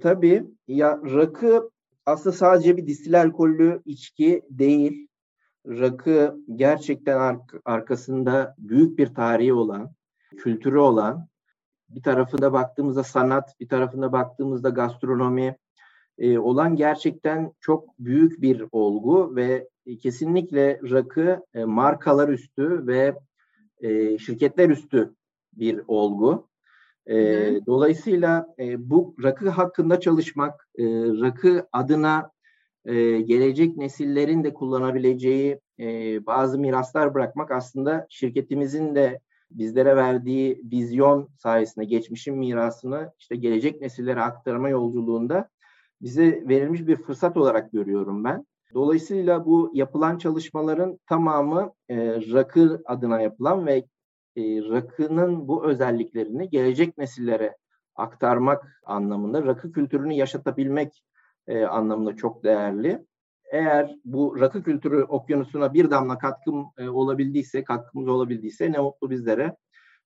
Tabii. 0.02 0.44
Ya 0.68 1.00
rakı 1.04 1.70
aslında 2.06 2.36
sadece 2.36 2.76
bir 2.76 2.86
distil 2.86 3.20
alkollü 3.20 3.82
içki 3.84 4.42
değil. 4.50 5.08
Rakı 5.66 6.36
gerçekten 6.54 7.16
ar- 7.16 7.38
arkasında 7.64 8.54
büyük 8.58 8.98
bir 8.98 9.14
tarihi 9.14 9.52
olan, 9.52 9.92
kültürü 10.36 10.78
olan 10.78 11.28
bir 11.94 12.02
tarafında 12.02 12.52
baktığımızda 12.52 13.02
sanat, 13.02 13.60
bir 13.60 13.68
tarafında 13.68 14.12
baktığımızda 14.12 14.68
gastronomi 14.68 15.56
e, 16.18 16.38
olan 16.38 16.76
gerçekten 16.76 17.52
çok 17.60 17.98
büyük 17.98 18.42
bir 18.42 18.64
olgu 18.72 19.36
ve 19.36 19.68
kesinlikle 20.02 20.80
rakı 20.90 21.44
e, 21.54 21.64
markalar 21.64 22.28
üstü 22.28 22.86
ve 22.86 23.14
e, 23.80 24.18
şirketler 24.18 24.70
üstü 24.70 25.14
bir 25.52 25.80
olgu. 25.88 26.48
E, 27.06 27.16
dolayısıyla 27.66 28.46
e, 28.58 28.90
bu 28.90 29.14
rakı 29.22 29.48
hakkında 29.48 30.00
çalışmak, 30.00 30.68
e, 30.78 30.84
rakı 31.20 31.66
adına 31.72 32.30
e, 32.84 33.20
gelecek 33.20 33.76
nesillerin 33.76 34.44
de 34.44 34.54
kullanabileceği 34.54 35.60
e, 35.80 35.86
bazı 36.26 36.58
miraslar 36.58 37.14
bırakmak 37.14 37.50
aslında 37.50 38.06
şirketimizin 38.10 38.94
de 38.94 39.20
bizlere 39.50 39.96
verdiği 39.96 40.62
vizyon 40.72 41.28
sayesinde 41.36 41.84
geçmişin 41.84 42.38
mirasını 42.38 43.12
işte 43.18 43.36
gelecek 43.36 43.80
nesillere 43.80 44.20
aktarma 44.20 44.68
yolculuğunda 44.68 45.48
bize 46.02 46.48
verilmiş 46.48 46.86
bir 46.86 46.96
fırsat 46.96 47.36
olarak 47.36 47.72
görüyorum 47.72 48.24
ben. 48.24 48.46
Dolayısıyla 48.74 49.46
bu 49.46 49.70
yapılan 49.74 50.18
çalışmaların 50.18 50.98
tamamı 51.06 51.72
e, 51.88 51.96
rakı 52.32 52.82
adına 52.86 53.20
yapılan 53.20 53.66
ve 53.66 53.76
e, 54.36 54.42
rakının 54.70 55.48
bu 55.48 55.64
özelliklerini 55.66 56.50
gelecek 56.50 56.98
nesillere 56.98 57.56
aktarmak 57.96 58.80
anlamında, 58.86 59.44
rakı 59.44 59.72
kültürünü 59.72 60.12
yaşatabilmek 60.12 61.04
e, 61.46 61.64
anlamında 61.64 62.16
çok 62.16 62.44
değerli 62.44 63.04
eğer 63.52 63.96
bu 64.04 64.40
rakı 64.40 64.62
kültürü 64.62 65.02
okyanusuna 65.02 65.74
bir 65.74 65.90
damla 65.90 66.18
katkım 66.18 66.66
e, 66.78 66.88
olabildiyse, 66.88 67.64
katkımız 67.64 68.08
olabildiyse 68.08 68.72
ne 68.72 68.78
mutlu 68.78 69.10
bizlere. 69.10 69.56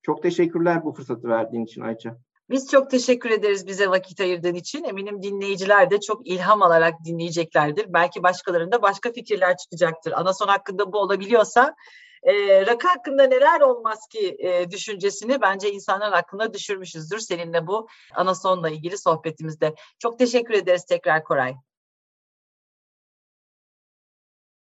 Çok 0.03 0.23
teşekkürler 0.23 0.85
bu 0.85 0.93
fırsatı 0.93 1.29
verdiğin 1.29 1.65
için 1.65 1.81
Ayça. 1.81 2.17
Biz 2.51 2.71
çok 2.71 2.91
teşekkür 2.91 3.31
ederiz 3.31 3.67
bize 3.67 3.89
vakit 3.89 4.21
ayırdığın 4.21 4.55
için. 4.55 4.85
Eminim 4.85 5.23
dinleyiciler 5.23 5.91
de 5.91 6.01
çok 6.01 6.27
ilham 6.27 6.63
alarak 6.63 6.95
dinleyeceklerdir. 7.05 7.93
Belki 7.93 8.23
başkalarında 8.23 8.83
başka 8.83 9.13
fikirler 9.13 9.57
çıkacaktır. 9.57 10.13
Anason 10.13 10.49
hakkında 10.49 10.93
bu 10.93 10.99
olabiliyorsa 10.99 11.75
e, 12.23 12.67
rakı 12.67 12.89
hakkında 12.89 13.27
neler 13.27 13.61
olmaz 13.61 13.99
ki 14.11 14.37
e, 14.39 14.71
düşüncesini 14.71 15.41
bence 15.41 15.71
insanların 15.73 16.13
aklına 16.13 16.53
düşürmüşüzdür 16.53 17.19
seninle 17.19 17.67
bu 17.67 17.87
Anason'la 18.15 18.71
ilgili 18.71 18.99
sohbetimizde. 18.99 19.75
Çok 19.99 20.19
teşekkür 20.19 20.55
ederiz 20.55 20.85
tekrar 20.85 21.25
Koray. 21.25 21.55